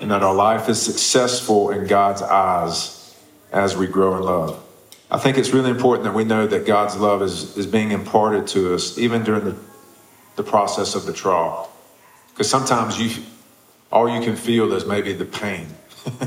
and 0.00 0.10
that 0.10 0.22
our 0.22 0.34
life 0.34 0.68
is 0.68 0.80
successful 0.80 1.70
in 1.70 1.86
God's 1.86 2.22
eyes 2.22 3.14
as 3.52 3.76
we 3.76 3.86
grow 3.86 4.16
in 4.16 4.22
love. 4.22 4.62
I 5.10 5.18
think 5.18 5.38
it's 5.38 5.50
really 5.50 5.70
important 5.70 6.04
that 6.04 6.14
we 6.14 6.24
know 6.24 6.46
that 6.46 6.66
God's 6.66 6.96
love 6.96 7.22
is, 7.22 7.56
is 7.56 7.66
being 7.66 7.92
imparted 7.92 8.48
to 8.48 8.74
us 8.74 8.98
even 8.98 9.22
during 9.22 9.44
the, 9.44 9.56
the 10.36 10.42
process 10.42 10.94
of 10.94 11.06
the 11.06 11.12
trial. 11.12 11.70
Because 12.30 12.50
sometimes 12.50 12.98
you, 12.98 13.22
all 13.92 14.08
you 14.08 14.20
can 14.24 14.34
feel 14.34 14.72
is 14.72 14.84
maybe 14.84 15.12
the 15.12 15.24
pain. 15.24 15.68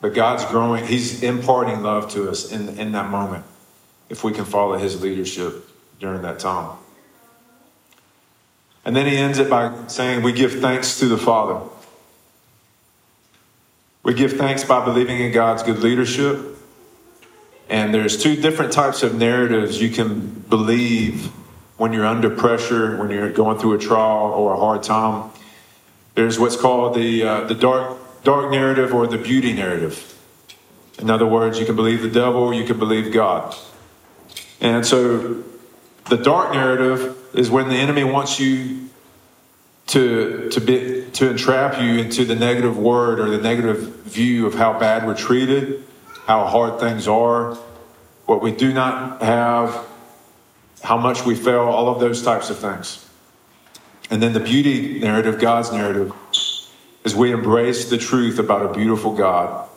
but 0.00 0.14
God's 0.14 0.44
growing, 0.46 0.84
He's 0.84 1.22
imparting 1.22 1.82
love 1.82 2.10
to 2.12 2.28
us 2.28 2.50
in, 2.50 2.70
in 2.70 2.92
that 2.92 3.08
moment 3.08 3.44
if 4.08 4.24
we 4.24 4.32
can 4.32 4.44
follow 4.44 4.76
His 4.76 5.00
leadership 5.00 5.68
during 6.00 6.22
that 6.22 6.40
time. 6.40 6.76
And 8.84 8.96
then 8.96 9.06
He 9.06 9.16
ends 9.16 9.38
it 9.38 9.48
by 9.48 9.86
saying, 9.86 10.24
We 10.24 10.32
give 10.32 10.60
thanks 10.60 10.98
to 10.98 11.06
the 11.06 11.18
Father. 11.18 11.68
We 14.02 14.14
give 14.14 14.32
thanks 14.32 14.64
by 14.64 14.84
believing 14.84 15.20
in 15.20 15.32
God's 15.32 15.62
good 15.62 15.78
leadership 15.78 16.52
and 17.72 17.94
there's 17.94 18.22
two 18.22 18.36
different 18.36 18.70
types 18.70 19.02
of 19.02 19.14
narratives 19.14 19.80
you 19.80 19.88
can 19.88 20.28
believe 20.28 21.26
when 21.78 21.94
you're 21.94 22.04
under 22.04 22.28
pressure, 22.28 22.98
when 22.98 23.08
you're 23.08 23.32
going 23.32 23.58
through 23.58 23.72
a 23.72 23.78
trial 23.78 24.26
or 24.34 24.52
a 24.52 24.58
hard 24.58 24.82
time. 24.82 25.30
There's 26.14 26.38
what's 26.38 26.54
called 26.54 26.94
the, 26.94 27.22
uh, 27.22 27.44
the 27.44 27.54
dark, 27.54 27.98
dark 28.24 28.50
narrative 28.50 28.92
or 28.92 29.06
the 29.06 29.16
beauty 29.16 29.54
narrative. 29.54 30.08
In 30.98 31.08
other 31.08 31.26
words, 31.26 31.58
you 31.58 31.64
can 31.64 31.74
believe 31.74 32.02
the 32.02 32.10
devil, 32.10 32.52
you 32.52 32.64
can 32.64 32.78
believe 32.78 33.10
God. 33.10 33.56
And 34.60 34.84
so 34.84 35.42
the 36.10 36.18
dark 36.18 36.52
narrative 36.52 37.16
is 37.32 37.50
when 37.50 37.70
the 37.70 37.76
enemy 37.76 38.04
wants 38.04 38.38
you 38.38 38.90
to, 39.86 40.50
to, 40.50 40.60
be, 40.60 41.01
to 41.14 41.30
entrap 41.30 41.80
you 41.80 41.98
into 41.98 42.24
the 42.24 42.34
negative 42.34 42.78
word 42.78 43.20
or 43.20 43.30
the 43.30 43.42
negative 43.42 43.96
view 44.04 44.46
of 44.46 44.54
how 44.54 44.78
bad 44.78 45.06
we're 45.06 45.14
treated 45.14 45.84
how 46.26 46.46
hard 46.46 46.78
things 46.78 47.08
are, 47.08 47.54
what 48.26 48.40
we 48.42 48.52
do 48.52 48.72
not 48.72 49.20
have, 49.22 49.86
how 50.82 50.96
much 50.96 51.24
we 51.24 51.34
fail, 51.34 51.62
all 51.62 51.88
of 51.88 52.00
those 52.00 52.22
types 52.22 52.50
of 52.50 52.58
things. 52.58 53.08
And 54.10 54.22
then 54.22 54.32
the 54.32 54.40
beauty 54.40 55.00
narrative, 55.00 55.40
God's 55.40 55.72
narrative, 55.72 56.12
is 57.04 57.16
we 57.16 57.32
embrace 57.32 57.90
the 57.90 57.98
truth 57.98 58.38
about 58.38 58.64
a 58.64 58.72
beautiful 58.72 59.14
God 59.14 59.68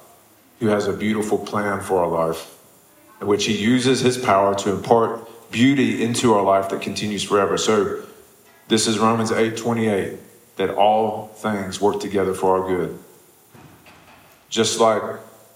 who 0.59 0.67
has 0.67 0.87
a 0.87 0.93
beautiful 0.93 1.37
plan 1.37 1.81
for 1.81 1.99
our 1.99 2.07
life, 2.07 2.57
in 3.21 3.27
which 3.27 3.45
He 3.45 3.57
uses 3.57 4.01
His 4.01 4.17
power 4.17 4.53
to 4.55 4.71
impart 4.71 5.51
beauty 5.51 6.03
into 6.03 6.33
our 6.33 6.43
life 6.43 6.69
that 6.69 6.81
continues 6.81 7.23
forever. 7.23 7.57
So 7.57 8.03
this 8.67 8.87
is 8.87 8.99
Romans 8.99 9.31
8 9.31 9.57
28, 9.57 10.19
that 10.55 10.71
all 10.71 11.27
things 11.27 11.81
work 11.81 11.99
together 11.99 12.33
for 12.33 12.57
our 12.57 12.67
good. 12.67 12.97
Just 14.49 14.79
like 14.79 15.01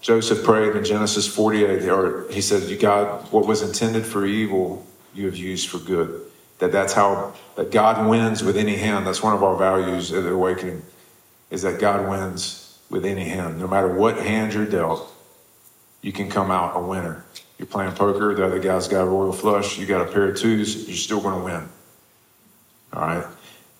Joseph 0.00 0.44
prayed 0.44 0.76
in 0.76 0.84
Genesis 0.84 1.26
48, 1.26 1.88
or 1.88 2.26
he 2.30 2.40
said, 2.40 2.64
"You 2.64 2.76
God, 2.76 3.30
what 3.30 3.46
was 3.46 3.62
intended 3.62 4.06
for 4.06 4.24
evil, 4.26 4.86
you 5.14 5.26
have 5.26 5.36
used 5.36 5.68
for 5.68 5.78
good." 5.78 6.22
That 6.58 6.72
that's 6.72 6.92
how 6.92 7.32
that 7.56 7.70
God 7.70 8.08
wins 8.08 8.42
with 8.42 8.56
any 8.56 8.76
hand. 8.76 9.06
That's 9.06 9.22
one 9.22 9.34
of 9.34 9.42
our 9.42 9.56
values 9.56 10.12
at 10.12 10.24
the 10.24 10.32
Awakening, 10.32 10.82
is 11.50 11.62
that 11.62 11.78
God 11.80 12.08
wins 12.08 12.78
with 12.90 13.04
any 13.04 13.24
hand. 13.24 13.58
No 13.58 13.66
matter 13.66 13.88
what 13.88 14.18
hand 14.18 14.52
you're 14.52 14.66
dealt, 14.66 15.10
you 16.02 16.12
can 16.12 16.28
come 16.28 16.50
out 16.50 16.76
a 16.76 16.80
winner. 16.80 17.24
You're 17.58 17.66
playing 17.66 17.92
poker, 17.92 18.34
the 18.34 18.44
other 18.44 18.58
guy's 18.58 18.88
got 18.88 19.02
a 19.02 19.06
royal 19.06 19.34
flush, 19.34 19.78
you 19.78 19.84
got 19.84 20.00
a 20.00 20.10
pair 20.10 20.30
of 20.30 20.38
twos, 20.38 20.88
you're 20.88 20.96
still 20.96 21.20
going 21.20 21.38
to 21.38 21.44
win. 21.44 21.68
All 22.94 23.02
right, 23.02 23.26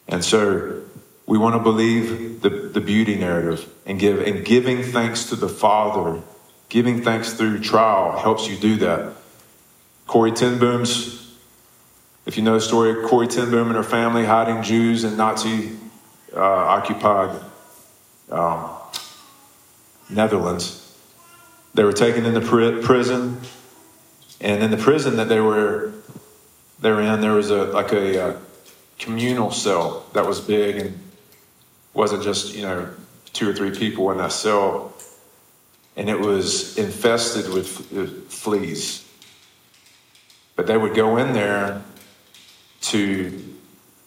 and 0.07 0.23
so 0.23 0.83
we 1.31 1.39
want 1.39 1.55
to 1.55 1.61
believe 1.61 2.41
the, 2.41 2.51
the 2.51 2.81
beauty 2.81 3.15
narrative 3.15 3.73
and 3.87 4.01
give 4.01 4.19
and 4.19 4.45
giving 4.45 4.83
thanks 4.83 5.27
to 5.27 5.37
the 5.37 5.49
Father, 5.49 6.21
giving 6.69 7.05
thanks 7.05 7.35
through 7.35 7.61
trial 7.61 8.19
helps 8.19 8.49
you 8.49 8.57
do 8.57 8.77
that. 8.79 9.13
Corrie 10.09 10.33
ten 10.33 10.59
Boom's, 10.59 11.33
if 12.27 12.37
you 12.37 12.43
know 12.43 12.55
the 12.55 12.61
story, 12.61 13.07
Corrie 13.07 13.29
ten 13.29 13.49
Boom 13.49 13.69
and 13.69 13.77
her 13.77 13.85
family 13.85 14.25
hiding 14.25 14.65
Jews 14.65 15.05
in 15.05 15.17
Nazi 15.17 15.71
uh, 16.35 16.41
occupied 16.41 17.41
um, 18.33 18.69
Netherlands. 20.11 20.99
They 21.75 21.85
were 21.85 21.93
taken 21.93 22.27
into 22.27 22.41
prison, 22.41 23.41
and 24.41 24.65
in 24.65 24.73
the 24.73 24.77
prison 24.77 25.15
that 25.19 25.29
they 25.29 25.41
were 25.41 25.93
they 26.81 26.91
were 26.91 27.03
in, 27.03 27.21
there 27.21 27.35
was 27.35 27.51
a 27.51 27.67
like 27.67 27.93
a, 27.93 28.17
a 28.17 28.29
uh, 28.31 28.37
communal 28.99 29.53
cell 29.53 30.05
that 30.13 30.27
was 30.27 30.41
big 30.41 30.77
and 30.77 30.99
wasn't 31.95 32.23
just, 32.23 32.55
you 32.55 32.63
know, 32.63 32.89
two 33.33 33.49
or 33.49 33.53
three 33.53 33.71
people 33.71 34.11
in 34.11 34.19
that 34.19 34.33
cell, 34.33 34.93
and 35.97 36.09
it 36.09 36.19
was 36.19 36.79
infested 36.79 37.53
with 37.53 37.93
uh, 37.97 38.07
fleas. 38.29 39.05
But 40.57 40.67
they 40.67 40.77
would 40.77 40.95
go 40.95 41.17
in 41.17 41.33
there 41.33 41.83
to 42.83 43.47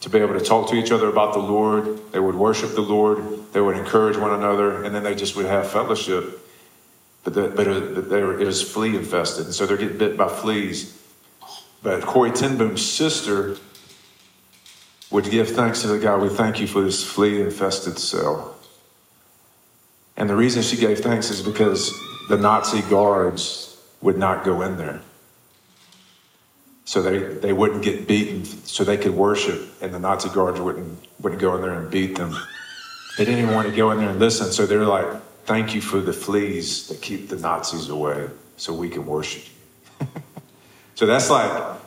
to 0.01 0.09
be 0.09 0.19
able 0.19 0.37
to 0.37 0.43
talk 0.43 0.69
to 0.69 0.75
each 0.75 0.91
other 0.91 1.07
about 1.07 1.33
the 1.33 1.39
Lord. 1.39 2.11
They 2.11 2.19
would 2.19 2.35
worship 2.35 2.75
the 2.75 2.81
Lord. 2.81 3.53
They 3.53 3.61
would 3.61 3.77
encourage 3.77 4.17
one 4.17 4.33
another, 4.33 4.83
and 4.83 4.93
then 4.93 5.03
they 5.03 5.15
just 5.15 5.37
would 5.37 5.45
have 5.45 5.71
fellowship. 5.71 6.45
But, 7.23 7.33
the, 7.35 7.47
but 7.47 7.67
uh, 7.67 7.71
it, 7.71 8.09
they 8.09 8.21
were, 8.21 8.37
it 8.37 8.45
was 8.45 8.61
flea 8.61 8.97
infested, 8.97 9.45
and 9.45 9.55
so 9.55 9.65
they're 9.65 9.77
getting 9.77 9.97
bit 9.97 10.17
by 10.17 10.27
fleas. 10.27 11.01
But 11.81 12.01
Corrie 12.01 12.31
ten 12.31 12.57
Boom's 12.57 12.85
sister 12.85 13.55
would 15.13 15.29
give 15.29 15.51
thanks 15.51 15.83
to 15.83 15.87
the 15.87 15.99
God. 15.99 16.21
We 16.21 16.29
thank 16.29 16.59
you 16.59 16.65
for 16.65 16.81
this 16.81 17.03
flea 17.03 17.39
infested 17.39 17.99
cell. 17.99 18.57
And 20.17 20.27
the 20.27 20.35
reason 20.35 20.63
she 20.63 20.75
gave 20.75 20.99
thanks 20.99 21.29
is 21.29 21.41
because 21.41 21.93
the 22.29 22.37
Nazi 22.37 22.81
guards 22.89 23.79
would 24.01 24.17
not 24.17 24.43
go 24.43 24.63
in 24.63 24.77
there. 24.77 25.01
So 26.85 27.01
they, 27.01 27.19
they 27.19 27.53
wouldn't 27.53 27.83
get 27.83 28.07
beaten, 28.07 28.43
so 28.43 28.83
they 28.83 28.97
could 28.97 29.13
worship, 29.13 29.61
and 29.81 29.93
the 29.93 29.99
Nazi 29.99 30.29
guards 30.29 30.59
wouldn't, 30.59 30.99
wouldn't 31.21 31.39
go 31.39 31.55
in 31.55 31.61
there 31.61 31.73
and 31.73 31.89
beat 31.89 32.15
them. 32.15 32.35
They 33.17 33.23
didn't 33.23 33.39
even 33.39 33.53
want 33.53 33.69
to 33.69 33.75
go 33.75 33.91
in 33.91 33.99
there 33.99 34.09
and 34.09 34.19
listen, 34.19 34.51
so 34.51 34.65
they're 34.65 34.85
like, 34.85 35.07
Thank 35.45 35.75
you 35.75 35.81
for 35.81 35.99
the 35.99 36.13
fleas 36.13 36.87
that 36.87 37.01
keep 37.01 37.27
the 37.27 37.35
Nazis 37.35 37.89
away 37.89 38.29
so 38.55 38.73
we 38.73 38.87
can 38.89 39.05
worship 39.05 39.43
you. 39.99 40.07
so 40.95 41.05
that's 41.05 41.29
like, 41.29 41.77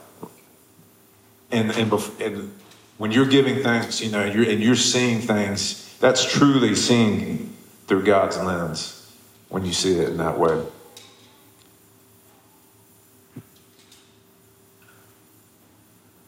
and, 1.51 1.71
and, 1.71 1.91
and 2.21 2.53
when 2.99 3.13
you're 3.13 3.27
giving 3.27 3.63
thanks, 3.63 4.01
you 4.01 4.11
know, 4.11 4.25
you're, 4.25 4.49
and 4.49 4.63
you're 4.63 4.75
seeing 4.75 5.21
things, 5.21 5.95
that's 6.01 6.25
truly 6.25 6.75
seeing 6.75 7.55
through 7.87 8.05
God's 8.05 8.39
lens 8.39 9.15
when 9.49 9.65
you 9.65 9.73
see 9.73 9.99
it 9.99 10.09
in 10.09 10.17
that 10.17 10.39
way. 10.39 10.65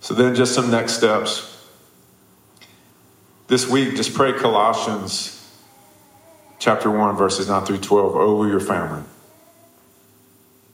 So 0.00 0.14
then, 0.14 0.35
just 0.35 0.54
some 0.54 0.70
next 0.70 0.94
steps. 0.94 1.54
This 3.46 3.68
week, 3.68 3.94
just 3.94 4.14
pray 4.14 4.33
Colossians 4.33 5.35
chapter 6.59 6.90
1, 6.90 7.16
verses 7.16 7.48
9 7.48 7.64
through 7.66 7.78
12 7.78 8.16
over 8.16 8.48
your 8.48 8.61
family. 8.61 9.02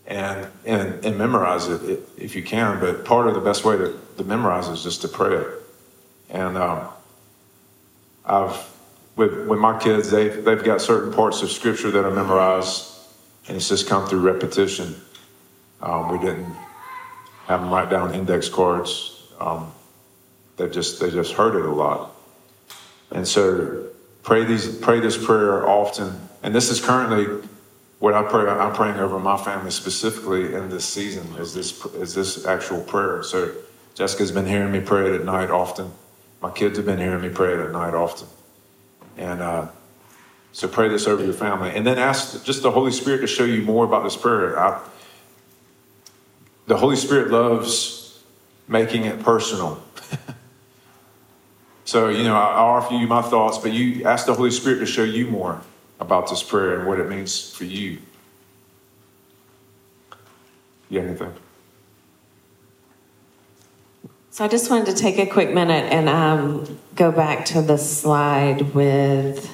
And, 0.06 0.46
and, 0.64 1.04
and 1.04 1.18
memorize 1.18 1.66
it 1.66 2.00
if 2.16 2.36
you 2.36 2.42
can. 2.42 2.78
But 2.78 3.04
part 3.04 3.26
of 3.26 3.34
the 3.34 3.40
best 3.40 3.64
way 3.64 3.76
to, 3.76 3.98
to 4.18 4.24
memorize 4.24 4.68
is 4.68 4.82
just 4.82 5.02
to 5.02 5.08
pray 5.08 5.34
it. 5.34 5.63
And 6.34 6.58
um, 6.58 6.88
I've, 8.26 8.68
with, 9.14 9.46
with 9.46 9.60
my 9.60 9.78
kids, 9.78 10.10
they've, 10.10 10.44
they've 10.44 10.64
got 10.64 10.80
certain 10.80 11.12
parts 11.12 11.42
of 11.42 11.50
scripture 11.52 11.92
that 11.92 12.04
are 12.04 12.10
memorized, 12.10 12.92
and 13.46 13.56
it's 13.56 13.68
just 13.68 13.88
come 13.88 14.08
through 14.08 14.18
repetition. 14.18 14.96
Um, 15.80 16.10
we 16.10 16.18
didn't 16.18 16.52
have 17.46 17.60
them 17.60 17.70
write 17.70 17.88
down 17.88 18.14
index 18.14 18.48
cards. 18.48 19.22
Um, 19.38 19.72
they 20.56 20.68
just 20.68 21.00
they 21.00 21.10
just 21.10 21.32
heard 21.32 21.56
it 21.56 21.64
a 21.64 21.70
lot, 21.70 22.12
and 23.10 23.26
so 23.26 23.86
pray 24.22 24.44
these 24.44 24.76
pray 24.78 25.00
this 25.00 25.22
prayer 25.22 25.68
often. 25.68 26.12
And 26.42 26.54
this 26.54 26.70
is 26.70 26.80
currently 26.80 27.26
what 27.98 28.14
I 28.14 28.22
pray. 28.22 28.48
I'm 28.48 28.72
praying 28.72 28.98
over 28.98 29.18
my 29.18 29.36
family 29.36 29.72
specifically 29.72 30.54
in 30.54 30.68
this 30.68 30.84
season. 30.84 31.26
Is 31.36 31.54
this 31.54 31.84
is 31.96 32.14
this 32.14 32.46
actual 32.46 32.80
prayer? 32.82 33.22
So 33.24 33.52
Jessica's 33.94 34.30
been 34.30 34.46
hearing 34.46 34.72
me 34.72 34.80
pray 34.80 35.08
it 35.08 35.20
at 35.20 35.24
night 35.24 35.50
often. 35.50 35.90
My 36.44 36.50
kids 36.50 36.76
have 36.76 36.84
been 36.86 36.98
hearing 36.98 37.22
me 37.22 37.30
pray 37.30 37.54
at 37.54 37.72
night 37.72 37.94
often, 37.94 38.28
and. 39.16 39.40
Uh, 39.40 39.68
so 40.54 40.68
pray 40.68 40.88
this 40.88 41.08
over 41.08 41.24
your 41.24 41.34
family, 41.34 41.70
and 41.74 41.84
then 41.84 41.98
ask 41.98 42.44
just 42.44 42.62
the 42.62 42.70
Holy 42.70 42.92
Spirit 42.92 43.22
to 43.22 43.26
show 43.26 43.42
you 43.42 43.62
more 43.62 43.84
about 43.84 44.04
this 44.04 44.16
prayer. 44.16 44.56
I, 44.56 44.80
the 46.68 46.76
Holy 46.76 46.94
Spirit 46.94 47.32
loves 47.32 48.22
making 48.68 49.04
it 49.04 49.20
personal. 49.20 49.82
so, 51.84 52.08
you 52.08 52.22
know, 52.22 52.36
I 52.36 52.54
offer 52.54 52.94
you 52.94 53.08
my 53.08 53.20
thoughts, 53.20 53.58
but 53.58 53.72
you 53.72 54.04
ask 54.04 54.26
the 54.26 54.34
Holy 54.34 54.52
Spirit 54.52 54.78
to 54.78 54.86
show 54.86 55.02
you 55.02 55.26
more 55.26 55.60
about 55.98 56.30
this 56.30 56.44
prayer 56.44 56.78
and 56.78 56.86
what 56.86 57.00
it 57.00 57.08
means 57.08 57.52
for 57.52 57.64
you. 57.64 57.98
You 60.88 61.00
anything? 61.00 61.34
So 64.34 64.44
I 64.44 64.48
just 64.48 64.68
wanted 64.68 64.86
to 64.86 65.00
take 65.00 65.18
a 65.18 65.26
quick 65.26 65.54
minute 65.54 65.92
and 65.92 66.08
um, 66.08 66.80
go 66.96 67.12
back 67.12 67.44
to 67.44 67.62
the 67.62 67.78
slide 67.78 68.74
with 68.74 69.48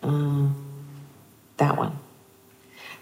um, 0.00 0.54
that 1.56 1.76
one 1.76 1.98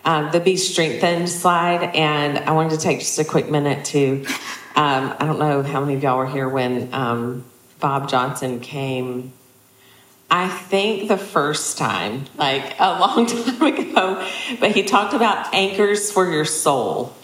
um, 0.06 0.30
the 0.32 0.40
Be 0.40 0.56
Strengthened 0.56 1.28
slide, 1.28 1.94
and 1.94 2.38
I 2.38 2.52
wanted 2.52 2.70
to 2.70 2.78
take 2.78 3.00
just 3.00 3.18
a 3.18 3.24
quick 3.26 3.50
minute 3.50 3.84
to. 3.84 4.24
Um, 4.76 5.14
I 5.20 5.26
don't 5.26 5.38
know 5.38 5.62
how 5.62 5.82
many 5.82 5.96
of 5.96 6.02
y'all 6.02 6.16
were 6.16 6.26
here 6.26 6.48
when 6.48 6.88
um, 6.94 7.44
Bob 7.80 8.08
Johnson 8.08 8.60
came. 8.60 9.34
I 10.30 10.48
think 10.48 11.08
the 11.08 11.18
first 11.18 11.76
time, 11.76 12.24
like 12.38 12.76
a 12.80 12.98
long 12.98 13.26
time 13.26 13.62
ago, 13.62 14.26
but 14.58 14.72
he 14.72 14.84
talked 14.84 15.12
about 15.12 15.52
anchors 15.52 16.10
for 16.10 16.32
your 16.32 16.46
soul. 16.46 17.14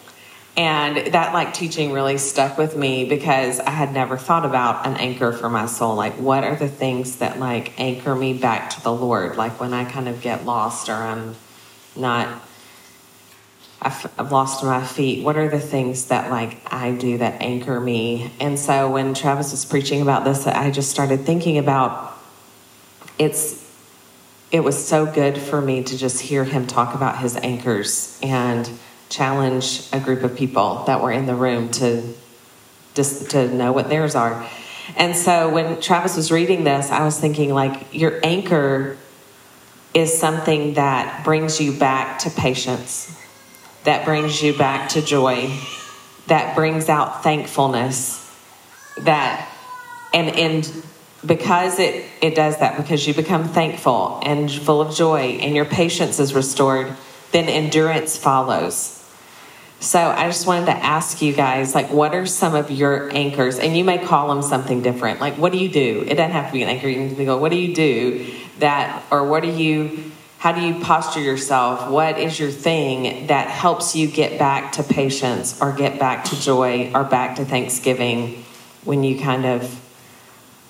And 0.57 1.13
that 1.15 1.33
like 1.33 1.55
teaching 1.55 1.93
really 1.93 2.19
stuck 2.19 2.59
with 2.59 2.77
me 2.77 3.05
because 3.05 3.61
I 3.61 3.71
had 3.71 3.93
never 3.93 4.17
thought 4.19 4.45
about 4.45 4.87
an 4.87 4.97
anchor 4.97 5.33
for 5.33 5.49
my 5.49 5.67
soul. 5.67 5.95
Like, 5.95 6.15
what 6.15 6.45
are 6.45 6.57
the 6.57 6.69
things 6.69 7.17
that 7.17 7.39
like 7.39 7.79
anchor 7.81 8.15
me 8.15 8.35
back 8.35 8.71
to 8.71 8.83
the 8.83 8.93
Lord? 8.93 9.37
Like 9.37 9.61
when 9.61 9.73
I 9.73 9.85
kind 9.85 10.09
of 10.09 10.21
get 10.21 10.45
lost 10.45 10.89
or 10.89 10.95
I'm 10.95 11.37
not 11.97 12.43
I've, 13.83 14.13
I've 14.19 14.31
lost 14.31 14.63
my 14.63 14.85
feet. 14.85 15.25
What 15.25 15.37
are 15.37 15.49
the 15.49 15.61
things 15.61 16.07
that 16.07 16.31
like 16.31 16.61
I 16.73 16.93
do 16.93 17.19
that 17.19 17.41
anchor 17.41 17.81
me? 17.81 18.31
And 18.39 18.59
so 18.59 18.91
when 18.91 19.15
Travis 19.15 19.53
was 19.53 19.65
preaching 19.65 20.03
about 20.03 20.25
this, 20.25 20.47
I 20.47 20.71
just 20.71 20.91
started 20.91 21.21
thinking 21.21 21.59
about 21.59 22.17
it's. 23.19 23.69
It 24.53 24.65
was 24.65 24.85
so 24.85 25.07
good 25.07 25.39
for 25.39 25.61
me 25.61 25.85
to 25.85 25.97
just 25.97 26.21
hear 26.21 26.43
him 26.43 26.67
talk 26.67 26.97
about 26.97 27.19
his 27.19 27.37
anchors 27.37 28.19
and 28.21 28.69
challenge 29.11 29.87
a 29.93 30.01
group 30.01 30.23
of 30.23 30.35
people 30.37 30.85
that 30.87 31.03
were 31.03 31.13
in 31.13 31.27
the 31.27 31.35
room 31.35 31.71
to 31.73 32.15
just 32.95 33.31
to 33.33 33.53
know 33.53 33.73
what 33.73 33.89
theirs 33.91 34.15
are. 34.15 34.49
And 34.97 35.15
so 35.15 35.51
when 35.51 35.81
Travis 35.81 36.17
was 36.17 36.33
reading 36.33 36.65
this, 36.65 36.91
I 36.91 37.05
was 37.05 37.21
thinking 37.21 37.53
like 37.53 37.95
your 37.95 38.19
anchor 38.23 38.97
is 39.93 40.19
something 40.19 40.75
that 40.75 41.25
brings 41.25 41.61
you 41.61 41.79
back 41.79 42.21
to 42.21 42.31
patience 42.31 43.17
that 43.85 44.05
brings 44.05 44.43
you 44.43 44.57
back 44.57 44.91
to 44.91 45.03
joy, 45.03 45.51
that 46.27 46.55
brings 46.55 46.89
out 46.89 47.23
thankfulness, 47.23 48.19
that 48.99 49.49
and 50.13 50.29
and 50.37 50.85
because 51.25 51.79
it 51.79 52.05
it 52.21 52.35
does 52.35 52.59
that 52.59 52.77
because 52.77 53.07
you 53.07 53.15
become 53.15 53.49
thankful 53.49 54.21
and 54.23 54.51
full 54.51 54.81
of 54.81 54.95
joy 54.95 55.39
and 55.41 55.55
your 55.55 55.65
patience 55.65 56.19
is 56.19 56.35
restored, 56.35 56.95
then 57.33 57.49
endurance 57.49 58.17
follows. 58.17 59.00
So 59.81 59.99
I 59.99 60.27
just 60.27 60.47
wanted 60.47 60.67
to 60.67 60.77
ask 60.77 61.23
you 61.23 61.33
guys, 61.33 61.75
like, 61.75 61.91
what 61.91 62.15
are 62.15 62.27
some 62.27 62.55
of 62.55 62.71
your 62.71 63.11
anchors? 63.15 63.59
And 63.59 63.75
you 63.75 63.83
may 63.83 63.97
call 63.97 64.29
them 64.29 64.43
something 64.43 64.83
different. 64.83 65.21
Like, 65.21 65.39
what 65.39 65.53
do 65.53 65.59
you 65.59 65.71
do? 65.71 66.05
It 66.07 66.17
doesn't 66.17 66.33
have 66.33 66.49
to 66.49 66.53
be 66.53 66.63
an 66.63 66.69
anchor. 66.69 66.87
You 66.87 67.15
can 67.15 67.25
go, 67.25 67.39
what 67.39 67.51
do 67.51 67.57
you 67.57 67.75
do 67.75 68.31
that, 68.59 69.03
or 69.11 69.27
what 69.27 69.43
do 69.43 69.51
you 69.51 70.13
how 70.41 70.53
do 70.53 70.63
you 70.63 70.81
posture 70.81 71.21
yourself? 71.21 71.91
What 71.91 72.19
is 72.19 72.41
your 72.41 72.51
thing 72.51 73.27
that 73.27 73.49
helps 73.49 73.95
you 73.95 74.07
get 74.07 74.39
back 74.39 74.73
to 74.73 74.83
patience 74.83 75.61
or 75.61 75.71
get 75.73 75.99
back 75.99 76.25
to 76.27 76.41
joy 76.41 76.91
or 76.95 77.05
back 77.05 77.37
to 77.37 77.45
thanksgiving 77.45 78.43
when 78.85 79.05
you 79.05 79.21
kind 79.21 79.45
of, 79.45 79.79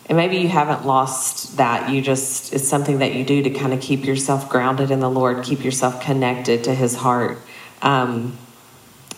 and 0.07 0.19
maybe 0.19 0.39
you 0.39 0.49
haven't 0.49 0.85
lost 0.85 1.57
that. 1.59 1.89
You 1.89 2.03
just, 2.03 2.53
it's 2.53 2.67
something 2.67 2.99
that 2.99 3.15
you 3.15 3.25
do 3.25 3.45
to 3.45 3.51
kind 3.51 3.73
of 3.73 3.81
keep 3.81 4.05
yourself 4.05 4.49
grounded 4.49 4.91
in 4.91 4.99
the 4.99 5.11
Lord, 5.11 5.45
keep 5.45 5.65
yourself 5.65 6.03
connected 6.03 6.65
to 6.65 6.75
His 6.75 6.97
heart. 6.97 7.39
Um, 7.81 8.37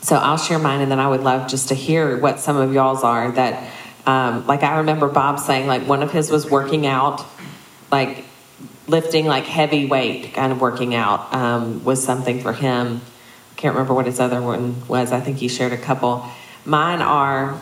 so 0.03 0.17
I'll 0.17 0.37
share 0.37 0.59
mine, 0.59 0.81
and 0.81 0.91
then 0.91 1.01
I 1.01 1.09
would 1.09 1.23
love 1.23 1.49
just 1.49 1.69
to 1.69 1.75
hear 1.75 2.19
what 2.19 2.41
some 2.41 2.57
of 2.57 2.73
y'all's 2.73 3.03
are. 3.03 3.33
That, 3.33 3.71
um, 4.05 4.47
like, 4.47 4.63
I 4.63 4.79
remember 4.79 5.09
Bob 5.09 5.39
saying, 5.39 5.67
like, 5.67 5.87
one 5.87 6.03
of 6.03 6.13
his 6.13 6.31
was 6.31 6.51
working 6.51 6.87
out, 6.87 7.25
like, 7.91 8.25
lifting 8.89 9.27
like 9.27 9.45
heavy 9.45 9.87
weight, 9.87 10.35
kind 10.35 10.53
of 10.53 10.61
working 10.61 10.95
out, 10.95 11.33
um, 11.33 11.85
was 11.85 12.03
something 12.05 12.41
for 12.41 12.53
him. 12.53 13.01
I 13.53 13.55
can't 13.57 13.75
remember 13.75 13.95
what 13.95 14.07
his 14.07 14.21
other 14.21 14.41
one 14.41 14.87
was. 14.89 15.13
I 15.13 15.21
think 15.21 15.39
he 15.39 15.49
shared 15.49 15.73
a 15.73 15.79
couple. 15.79 16.27
Mine 16.65 17.01
are 17.01 17.61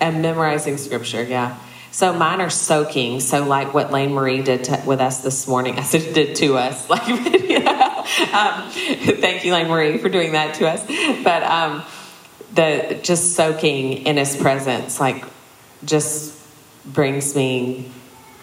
and 0.00 0.22
memorizing 0.22 0.76
scripture. 0.76 1.22
Yeah. 1.22 1.58
So 1.90 2.12
mine 2.12 2.40
are 2.40 2.50
soaking. 2.50 3.20
So 3.20 3.44
like 3.44 3.74
what 3.74 3.90
Lane 3.90 4.12
Marie 4.12 4.42
did 4.42 4.64
to, 4.64 4.82
with 4.86 5.00
us 5.00 5.22
this 5.22 5.48
morning, 5.48 5.78
I 5.78 5.82
said 5.82 6.14
did 6.14 6.36
to 6.36 6.58
us. 6.58 6.88
Like, 6.90 7.02
um, 8.32 8.70
thank 8.70 9.44
you, 9.44 9.52
Lane 9.52 9.68
Marie, 9.68 9.98
for 9.98 10.08
doing 10.08 10.32
that 10.32 10.54
to 10.56 10.68
us. 10.68 10.84
But 11.22 11.42
um, 11.42 11.82
the 12.54 12.98
just 13.02 13.34
soaking 13.34 14.06
in 14.06 14.16
His 14.16 14.36
presence, 14.36 15.00
like, 15.00 15.24
just 15.84 16.36
brings 16.84 17.34
me 17.36 17.90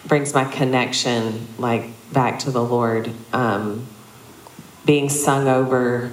brings 0.05 0.35
my 0.35 0.45
connection 0.45 1.47
like 1.57 1.89
back 2.13 2.39
to 2.39 2.51
the 2.51 2.63
Lord. 2.63 3.11
Um, 3.33 3.87
being 4.85 5.09
sung 5.09 5.47
over. 5.47 6.11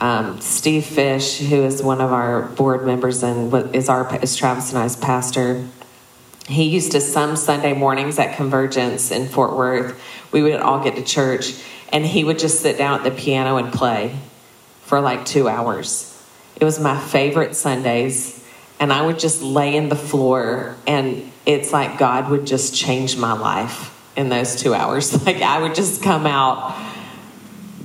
Um, 0.00 0.40
Steve 0.40 0.84
Fish, 0.84 1.38
who 1.38 1.64
is 1.64 1.82
one 1.82 2.00
of 2.00 2.12
our 2.12 2.42
board 2.42 2.86
members 2.86 3.22
and 3.22 3.52
is 3.74 3.88
our 3.88 4.16
is 4.22 4.36
Travis 4.36 4.70
and 4.70 4.78
I's 4.78 4.96
pastor, 4.96 5.66
he 6.46 6.64
used 6.64 6.92
to 6.92 7.00
some 7.00 7.36
Sunday 7.36 7.74
mornings 7.74 8.18
at 8.18 8.36
Convergence 8.36 9.10
in 9.10 9.28
Fort 9.28 9.56
Worth. 9.56 10.00
We 10.32 10.42
would 10.42 10.60
all 10.60 10.82
get 10.82 10.96
to 10.96 11.04
church, 11.04 11.54
and 11.92 12.04
he 12.04 12.24
would 12.24 12.38
just 12.38 12.60
sit 12.60 12.78
down 12.78 13.00
at 13.00 13.04
the 13.04 13.10
piano 13.10 13.56
and 13.56 13.72
play 13.72 14.16
for 14.82 15.00
like 15.00 15.24
two 15.24 15.48
hours. 15.48 16.14
It 16.56 16.64
was 16.64 16.80
my 16.80 16.98
favorite 16.98 17.54
Sundays, 17.54 18.44
and 18.80 18.92
I 18.92 19.04
would 19.04 19.18
just 19.18 19.42
lay 19.42 19.76
in 19.76 19.88
the 19.88 19.96
floor, 19.96 20.76
and 20.86 21.30
it's 21.46 21.72
like 21.72 21.98
God 21.98 22.30
would 22.30 22.46
just 22.46 22.74
change 22.74 23.16
my 23.16 23.32
life 23.32 23.94
in 24.16 24.28
those 24.28 24.56
two 24.56 24.74
hours. 24.74 25.12
Like 25.26 25.42
I 25.42 25.60
would 25.60 25.74
just 25.74 26.02
come 26.02 26.26
out 26.26 26.76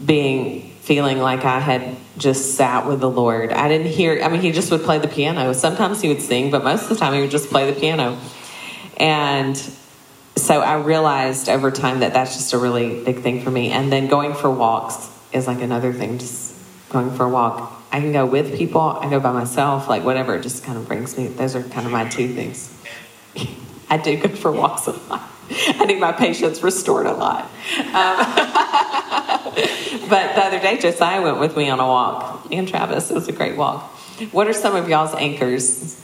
being 0.05 0.69
feeling 0.81 1.19
like 1.19 1.45
I 1.45 1.59
had 1.59 1.95
just 2.17 2.55
sat 2.55 2.85
with 2.85 2.99
the 2.99 3.09
Lord. 3.09 3.51
I 3.51 3.67
didn't 3.69 3.87
hear, 3.87 4.21
I 4.21 4.27
mean, 4.27 4.41
he 4.41 4.51
just 4.51 4.69
would 4.71 4.81
play 4.81 4.97
the 4.97 5.07
piano. 5.07 5.53
Sometimes 5.53 6.01
he 6.01 6.09
would 6.09 6.21
sing, 6.21 6.51
but 6.51 6.63
most 6.63 6.83
of 6.83 6.89
the 6.89 6.95
time 6.95 7.13
he 7.13 7.21
would 7.21 7.31
just 7.31 7.49
play 7.49 7.71
the 7.71 7.79
piano. 7.79 8.19
And 8.97 9.55
so 10.35 10.61
I 10.61 10.75
realized 10.75 11.49
over 11.49 11.71
time 11.71 11.99
that 11.99 12.13
that's 12.13 12.35
just 12.35 12.53
a 12.53 12.57
really 12.57 13.03
big 13.03 13.19
thing 13.19 13.41
for 13.41 13.51
me. 13.51 13.71
And 13.71 13.91
then 13.91 14.07
going 14.07 14.33
for 14.33 14.49
walks 14.49 15.09
is 15.31 15.47
like 15.47 15.61
another 15.61 15.93
thing, 15.93 16.17
just 16.17 16.55
going 16.89 17.11
for 17.11 17.25
a 17.25 17.29
walk. 17.29 17.81
I 17.91 17.99
can 17.99 18.11
go 18.11 18.25
with 18.25 18.57
people, 18.57 18.81
I 18.81 19.09
go 19.09 19.19
by 19.19 19.31
myself, 19.31 19.87
like 19.87 20.03
whatever, 20.03 20.35
it 20.35 20.41
just 20.41 20.63
kind 20.63 20.77
of 20.77 20.87
brings 20.87 21.17
me, 21.17 21.27
those 21.27 21.55
are 21.55 21.61
kind 21.61 21.85
of 21.85 21.91
my 21.91 22.09
two 22.09 22.33
things. 22.33 22.75
I 23.89 23.97
do 23.97 24.17
go 24.17 24.29
for 24.29 24.51
walks 24.51 24.87
a 24.87 24.91
lot. 24.91 25.29
I 25.49 25.85
need 25.85 25.99
my 25.99 26.11
patience 26.11 26.63
restored 26.63 27.05
a 27.05 27.13
lot. 27.13 27.43
Um, 27.43 27.49
but 30.09 30.35
the 30.35 30.43
other 30.43 30.59
day, 30.59 30.79
Josiah 30.79 31.21
went 31.21 31.39
with 31.39 31.55
me 31.55 31.69
on 31.69 31.79
a 31.79 31.85
walk, 31.85 32.47
and 32.51 32.67
Travis. 32.67 33.11
It 33.11 33.13
was 33.13 33.27
a 33.27 33.33
great 33.33 33.57
walk. 33.57 33.83
What 34.31 34.47
are 34.47 34.53
some 34.53 34.75
of 34.75 34.89
y'all's 34.89 35.13
anchors? 35.13 36.02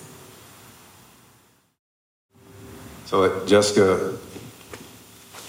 So, 3.09 3.43
Jessica 3.47 4.15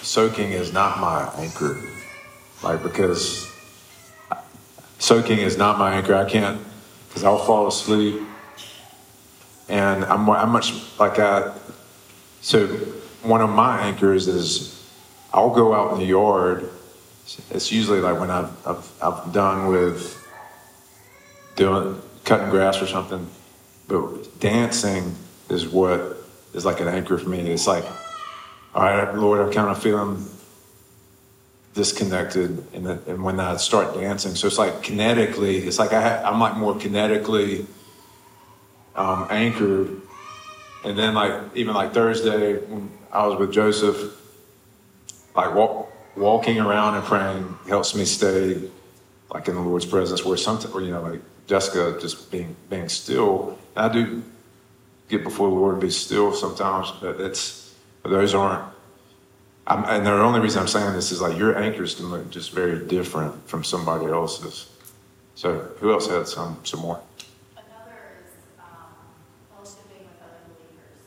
soaking 0.01 0.53
is 0.53 0.73
not 0.73 0.99
my 0.99 1.31
anchor. 1.37 1.79
Like, 2.63 2.83
because 2.83 3.55
soaking 4.99 5.41
is 5.41 5.59
not 5.59 5.79
my 5.79 5.93
anchor. 5.93 6.15
I 6.15 6.25
can't, 6.25 6.59
because 7.09 7.23
I'll 7.23 7.45
fall 7.45 7.67
asleep. 7.67 8.19
And 9.69 10.07
I'm, 10.07 10.31
I'm 10.31 10.49
much 10.49 10.73
like 10.99 11.19
I, 11.19 11.55
so 12.41 12.67
one 13.25 13.43
of 13.43 13.51
my 13.51 13.83
anchors 13.83 14.27
is 14.27 14.83
I'll 15.31 15.55
go 15.55 15.75
out 15.75 15.93
in 15.93 15.99
the 15.99 16.07
yard. 16.07 16.67
It's 17.51 17.71
usually 17.71 18.01
like 18.01 18.19
when 18.19 18.31
I've, 18.31 18.67
I've, 18.67 18.91
I've 19.03 19.33
done 19.35 19.67
with 19.67 20.17
doing, 21.57 22.01
cutting 22.25 22.49
grass 22.49 22.81
or 22.81 22.87
something. 22.87 23.29
But 23.87 24.41
dancing 24.41 25.15
is 25.51 25.69
what 25.69 26.20
is 26.55 26.65
like 26.65 26.81
an 26.81 26.89
anchor 26.89 27.19
for 27.19 27.29
me. 27.29 27.51
It's 27.51 27.67
like, 27.67 27.85
all 28.75 28.83
right, 28.83 29.15
Lord, 29.15 29.41
I'm 29.41 29.53
kind 29.53 29.69
of 29.69 29.83
feeling 29.83 30.25
disconnected, 31.75 32.65
and, 32.75 32.87
and 32.87 33.23
when 33.23 33.39
I 33.39 33.57
start 33.57 33.95
dancing, 33.95 34.35
so 34.35 34.49
it's 34.49 34.59
like 34.59 34.83
kinetically, 34.83 35.67
it's 35.67 35.79
like 35.79 35.93
I 35.93 36.23
I'm 36.23 36.41
like 36.41 36.57
more 36.57 36.75
kinetically 36.75 37.67
um, 38.97 39.27
anchored, 39.31 40.01
and 40.85 40.99
then 40.99 41.15
like 41.15 41.33
even 41.55 41.75
like 41.75 41.93
Thursday 41.95 42.59
when 42.59 42.91
I 43.13 43.27
was 43.27 43.39
with 43.39 43.53
Joseph, 43.53 44.17
like 45.35 45.55
walk, 45.55 45.93
walking 46.17 46.59
around 46.59 46.97
and 46.97 47.05
praying 47.05 47.57
helps 47.69 47.95
me 47.95 48.05
stay 48.05 48.69
like 49.33 49.47
in 49.49 49.55
the 49.55 49.61
Lord's 49.61 49.87
presence. 49.87 50.25
Where 50.25 50.37
sometimes, 50.37 50.75
or 50.75 50.83
you 50.83 50.91
know, 50.91 51.03
like 51.03 51.21
Jessica 51.47 51.99
just 52.01 52.31
being 52.31 52.57
being 52.69 52.89
still, 52.89 53.59
I 53.77 53.89
do 53.89 54.23
get 55.11 55.25
before 55.25 55.49
the 55.49 55.55
Lord 55.55 55.75
and 55.75 55.83
be 55.83 55.91
still 55.91 56.33
sometimes, 56.33 56.93
but 57.01 57.21
it's 57.21 57.75
those 58.03 58.35
aren't 58.35 58.65
I'm, 59.67 59.85
and 59.85 60.05
the 60.05 60.11
only 60.11 60.41
reason 60.41 60.61
I'm 60.63 60.69
saying 60.69 60.95
this 60.95 61.13
is 61.13 61.21
like 61.21 61.39
your 61.39 61.57
anchors 61.57 61.95
can 61.95 62.11
look 62.11 62.29
just 62.31 62.51
very 62.51 62.85
different 62.87 63.49
from 63.49 63.63
somebody 63.63 64.07
else's. 64.07 64.69
So 65.37 65.59
who 65.79 65.93
else 65.93 66.09
had 66.09 66.27
some 66.27 66.59
some 66.65 66.81
more? 66.81 67.01
Another 67.55 68.19
is 68.25 68.33
um, 68.59 68.67
fellowshipping 69.55 70.03
with 70.03 70.21
other 70.27 70.43
believers. 70.49 70.99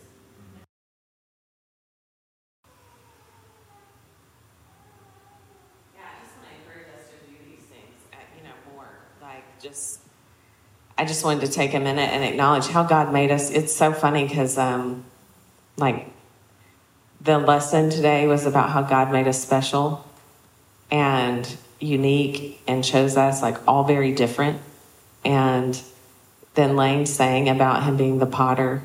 Yeah, 5.94 6.02
I 6.08 6.24
just 6.24 6.38
want 6.38 6.48
to 6.48 6.56
encourage 6.63 6.88
us 6.98 7.10
to 7.10 7.18
do 7.28 7.36
these 7.50 7.66
things, 7.68 8.00
uh, 8.13 8.18
you 8.38 8.44
know, 8.44 8.56
more. 8.74 8.88
Like, 9.22 9.44
just, 9.62 10.00
I 10.98 11.03
just 11.13 11.23
wanted 11.23 11.45
to 11.45 11.52
take 11.52 11.76
a 11.76 11.80
minute 11.80 12.10
and 12.10 12.23
acknowledge 12.23 12.65
how 12.65 12.82
God 12.82 13.13
made 13.13 13.30
us. 13.30 13.52
It's 13.52 13.71
so 13.71 13.93
funny 13.93 14.28
because, 14.28 14.58
um, 14.58 15.06
like, 15.78 16.08
the 17.21 17.38
lesson 17.38 17.91
today 17.91 18.26
was 18.26 18.47
about 18.47 18.71
how 18.71 18.82
God 18.82 19.12
made 19.12 19.28
us 19.28 19.39
special 19.39 20.04
and 20.89 21.47
unique 21.80 22.60
and 22.67 22.84
chose 22.84 23.15
us 23.15 23.43
like 23.43 23.58
all 23.67 23.84
very 23.84 24.12
different. 24.12 24.60
And 25.23 25.80
then 26.56 26.76
Lane 26.76 27.06
saying 27.06 27.47
about 27.47 27.84
him 27.84 27.95
being 27.95 28.17
the 28.17 28.26
potter. 28.26 28.82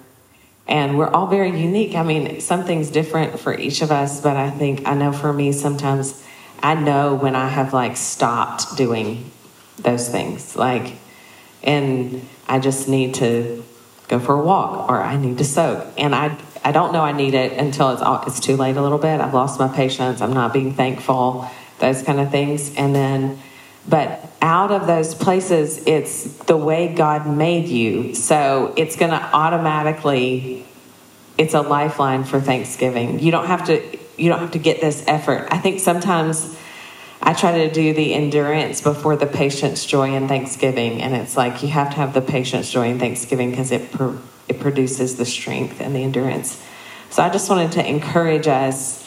And 0.66 0.98
we're 0.98 1.08
all 1.08 1.28
very 1.28 1.58
unique. 1.58 1.94
I 1.94 2.02
mean, 2.02 2.42
something's 2.42 2.90
different 2.90 3.40
for 3.40 3.58
each 3.58 3.80
of 3.80 3.90
us, 3.90 4.20
but 4.20 4.36
I 4.36 4.50
think 4.50 4.86
I 4.86 4.92
know 4.92 5.12
for 5.12 5.32
me 5.32 5.52
sometimes 5.52 6.22
I 6.62 6.74
know 6.74 7.14
when 7.14 7.34
I 7.34 7.48
have 7.48 7.72
like 7.72 7.96
stopped 7.96 8.76
doing 8.76 9.30
those 9.78 10.10
things. 10.10 10.56
Like, 10.56 10.98
and 11.68 12.26
I 12.48 12.58
just 12.58 12.88
need 12.88 13.14
to 13.16 13.62
go 14.08 14.18
for 14.18 14.34
a 14.34 14.42
walk 14.42 14.88
or 14.88 15.02
I 15.02 15.16
need 15.18 15.38
to 15.38 15.44
soak. 15.44 15.86
And 15.98 16.14
I 16.14 16.36
I 16.64 16.72
don't 16.72 16.92
know 16.92 17.02
I 17.02 17.12
need 17.12 17.34
it 17.34 17.52
until 17.52 17.90
it's 17.90 18.02
it's 18.26 18.40
too 18.40 18.56
late 18.56 18.76
a 18.76 18.82
little 18.82 18.98
bit. 18.98 19.20
I've 19.20 19.34
lost 19.34 19.60
my 19.60 19.68
patience. 19.68 20.20
I'm 20.20 20.32
not 20.32 20.52
being 20.52 20.72
thankful. 20.72 21.48
Those 21.78 22.02
kind 22.02 22.18
of 22.18 22.30
things. 22.30 22.74
And 22.74 22.94
then, 22.94 23.38
but 23.86 24.26
out 24.42 24.72
of 24.72 24.86
those 24.86 25.14
places, 25.14 25.86
it's 25.86 26.24
the 26.44 26.56
way 26.56 26.92
God 26.92 27.26
made 27.26 27.68
you. 27.68 28.14
So 28.14 28.72
it's 28.76 28.96
going 28.96 29.12
to 29.12 29.22
automatically. 29.22 30.64
It's 31.36 31.54
a 31.54 31.60
lifeline 31.60 32.24
for 32.24 32.40
Thanksgiving. 32.40 33.20
You 33.20 33.30
don't 33.30 33.46
have 33.46 33.66
to. 33.66 33.98
You 34.16 34.30
don't 34.30 34.40
have 34.40 34.52
to 34.52 34.58
get 34.58 34.80
this 34.80 35.04
effort. 35.06 35.48
I 35.50 35.58
think 35.58 35.80
sometimes. 35.80 36.56
I 37.20 37.34
try 37.34 37.66
to 37.66 37.70
do 37.70 37.92
the 37.92 38.14
endurance 38.14 38.80
before 38.80 39.16
the 39.16 39.26
patience, 39.26 39.84
joy, 39.84 40.14
and 40.14 40.28
thanksgiving. 40.28 41.02
And 41.02 41.14
it's 41.14 41.36
like 41.36 41.62
you 41.62 41.68
have 41.68 41.90
to 41.90 41.96
have 41.96 42.14
the 42.14 42.20
patience, 42.20 42.70
joy, 42.70 42.90
and 42.90 43.00
thanksgiving 43.00 43.50
because 43.50 43.72
it 43.72 43.90
it 44.48 44.60
produces 44.60 45.16
the 45.16 45.26
strength 45.26 45.80
and 45.80 45.94
the 45.94 46.02
endurance. 46.02 46.62
So 47.10 47.22
I 47.22 47.28
just 47.28 47.50
wanted 47.50 47.72
to 47.72 47.86
encourage 47.86 48.46
us 48.46 49.04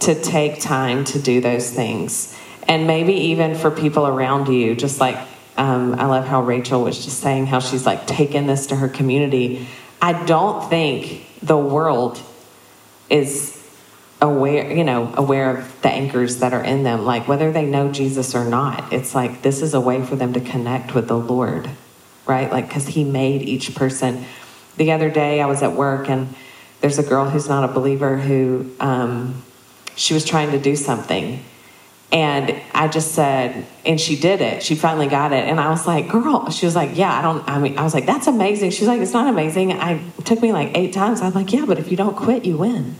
to 0.00 0.14
take 0.14 0.60
time 0.60 1.04
to 1.04 1.18
do 1.18 1.40
those 1.40 1.70
things. 1.70 2.36
And 2.68 2.86
maybe 2.86 3.14
even 3.14 3.54
for 3.54 3.70
people 3.70 4.06
around 4.06 4.48
you, 4.48 4.74
just 4.74 5.00
like 5.00 5.16
um, 5.56 5.94
I 5.94 6.06
love 6.06 6.26
how 6.26 6.42
Rachel 6.42 6.82
was 6.82 7.02
just 7.02 7.20
saying 7.20 7.46
how 7.46 7.60
she's 7.60 7.86
like 7.86 8.06
taken 8.06 8.46
this 8.46 8.66
to 8.68 8.76
her 8.76 8.88
community. 8.88 9.66
I 10.02 10.24
don't 10.26 10.68
think 10.68 11.26
the 11.42 11.56
world 11.56 12.20
is 13.08 13.55
aware, 14.20 14.72
you 14.72 14.84
know, 14.84 15.12
aware 15.16 15.56
of 15.56 15.82
the 15.82 15.90
anchors 15.90 16.38
that 16.38 16.52
are 16.52 16.64
in 16.64 16.82
them, 16.82 17.04
like 17.04 17.28
whether 17.28 17.52
they 17.52 17.66
know 17.66 17.92
Jesus 17.92 18.34
or 18.34 18.44
not. 18.44 18.92
It's 18.92 19.14
like 19.14 19.42
this 19.42 19.62
is 19.62 19.74
a 19.74 19.80
way 19.80 20.04
for 20.04 20.16
them 20.16 20.32
to 20.32 20.40
connect 20.40 20.94
with 20.94 21.08
the 21.08 21.18
Lord, 21.18 21.68
right? 22.26 22.50
Like, 22.50 22.68
because 22.68 22.86
He 22.88 23.04
made 23.04 23.42
each 23.42 23.74
person 23.74 24.24
the 24.76 24.92
other 24.92 25.10
day 25.10 25.40
I 25.40 25.46
was 25.46 25.62
at 25.62 25.72
work 25.72 26.08
and 26.08 26.34
there's 26.80 26.98
a 26.98 27.02
girl 27.02 27.28
who's 27.28 27.48
not 27.48 27.68
a 27.68 27.72
believer 27.72 28.18
who 28.18 28.70
um, 28.80 29.42
she 29.94 30.14
was 30.14 30.24
trying 30.24 30.50
to 30.52 30.58
do 30.58 30.76
something. 30.76 31.42
And 32.12 32.54
I 32.72 32.86
just 32.86 33.12
said, 33.12 33.66
and 33.84 34.00
she 34.00 34.16
did 34.16 34.40
it. 34.40 34.62
She 34.62 34.76
finally 34.76 35.08
got 35.08 35.32
it. 35.32 35.48
And 35.48 35.58
I 35.58 35.70
was 35.70 35.86
like, 35.86 36.08
girl, 36.08 36.50
she 36.50 36.64
was 36.64 36.76
like, 36.76 36.96
yeah, 36.96 37.12
I 37.12 37.22
don't, 37.22 37.48
I 37.48 37.58
mean, 37.58 37.78
I 37.78 37.82
was 37.82 37.94
like, 37.94 38.06
that's 38.06 38.26
amazing. 38.26 38.70
She's 38.70 38.86
like, 38.86 39.00
it's 39.00 39.12
not 39.12 39.28
amazing. 39.28 39.72
I 39.72 40.00
took 40.24 40.40
me 40.40 40.52
like 40.52 40.76
eight 40.76 40.92
times. 40.92 41.20
I'm 41.20 41.32
like, 41.32 41.52
yeah, 41.52 41.64
but 41.66 41.78
if 41.78 41.90
you 41.90 41.96
don't 41.96 42.16
quit, 42.16 42.44
you 42.44 42.58
win. 42.58 42.94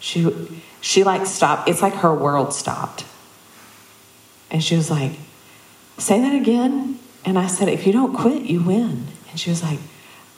She, 0.00 0.60
she 0.80 1.04
like 1.04 1.26
stopped. 1.26 1.68
It's 1.68 1.82
like 1.82 1.94
her 1.94 2.14
world 2.14 2.52
stopped. 2.52 3.04
And 4.50 4.62
she 4.62 4.76
was 4.76 4.90
like, 4.90 5.12
say 5.98 6.20
that 6.20 6.34
again. 6.34 6.98
And 7.24 7.38
I 7.38 7.46
said, 7.46 7.68
if 7.68 7.86
you 7.86 7.92
don't 7.92 8.14
quit, 8.14 8.42
you 8.42 8.62
win. 8.62 9.06
And 9.30 9.38
she 9.38 9.50
was 9.50 9.62
like, 9.62 9.78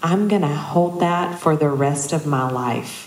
I'm 0.03 0.29
going 0.29 0.43
to 0.43 0.49
hold 0.49 1.01
that 1.01 1.39
for 1.39 1.57
the 1.57 1.69
rest 1.69 2.13
of 2.13 2.27
my 2.27 2.51
life. 2.51 3.07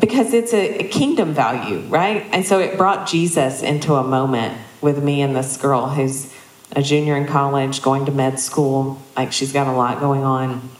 Because 0.00 0.32
it's 0.32 0.54
a, 0.54 0.88
kingdom 0.88 1.34
value, 1.34 1.80
right? 1.88 2.26
And 2.32 2.46
so 2.46 2.58
it 2.58 2.78
brought 2.78 3.06
Jesus 3.06 3.62
into 3.62 3.94
a 3.94 4.02
moment 4.02 4.58
with 4.80 5.02
me 5.02 5.20
and 5.20 5.36
this 5.36 5.56
girl 5.58 5.90
who's 5.90 6.32
a 6.74 6.82
junior 6.82 7.16
in 7.16 7.26
college, 7.26 7.82
going 7.82 8.06
to 8.06 8.12
med 8.12 8.40
school. 8.40 9.00
Like 9.16 9.32
she's 9.32 9.52
got 9.52 9.66
a 9.66 9.72
lot 9.72 10.00
going 10.00 10.24
on. 10.24 10.70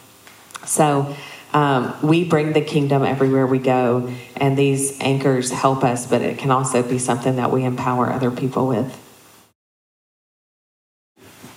So 0.65 1.15
um, 1.53 1.95
we 2.03 2.25
bring 2.25 2.53
the 2.53 2.61
kingdom 2.61 3.05
everywhere 3.05 3.47
we 3.47 3.59
go, 3.59 4.13
and 4.37 4.57
these 4.57 4.99
anchors 5.01 5.51
help 5.51 5.85
us, 5.85 6.07
but 6.07 6.23
it 6.23 6.39
can 6.39 6.51
also 6.51 6.83
be 6.83 6.99
something 6.99 7.37
that 7.37 7.51
we 7.51 7.65
empower 7.65 8.11
other 8.11 8.31
people 8.31 8.67
with. 8.67 8.99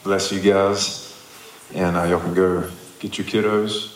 Bless 0.04 0.32
you 0.32 0.40
guys. 0.40 1.06
And 1.74 1.98
uh, 1.98 2.04
y'all 2.04 2.20
can 2.20 2.34
go 2.34 2.70
get 3.00 3.18
your 3.18 3.26
kiddos. 3.26 3.95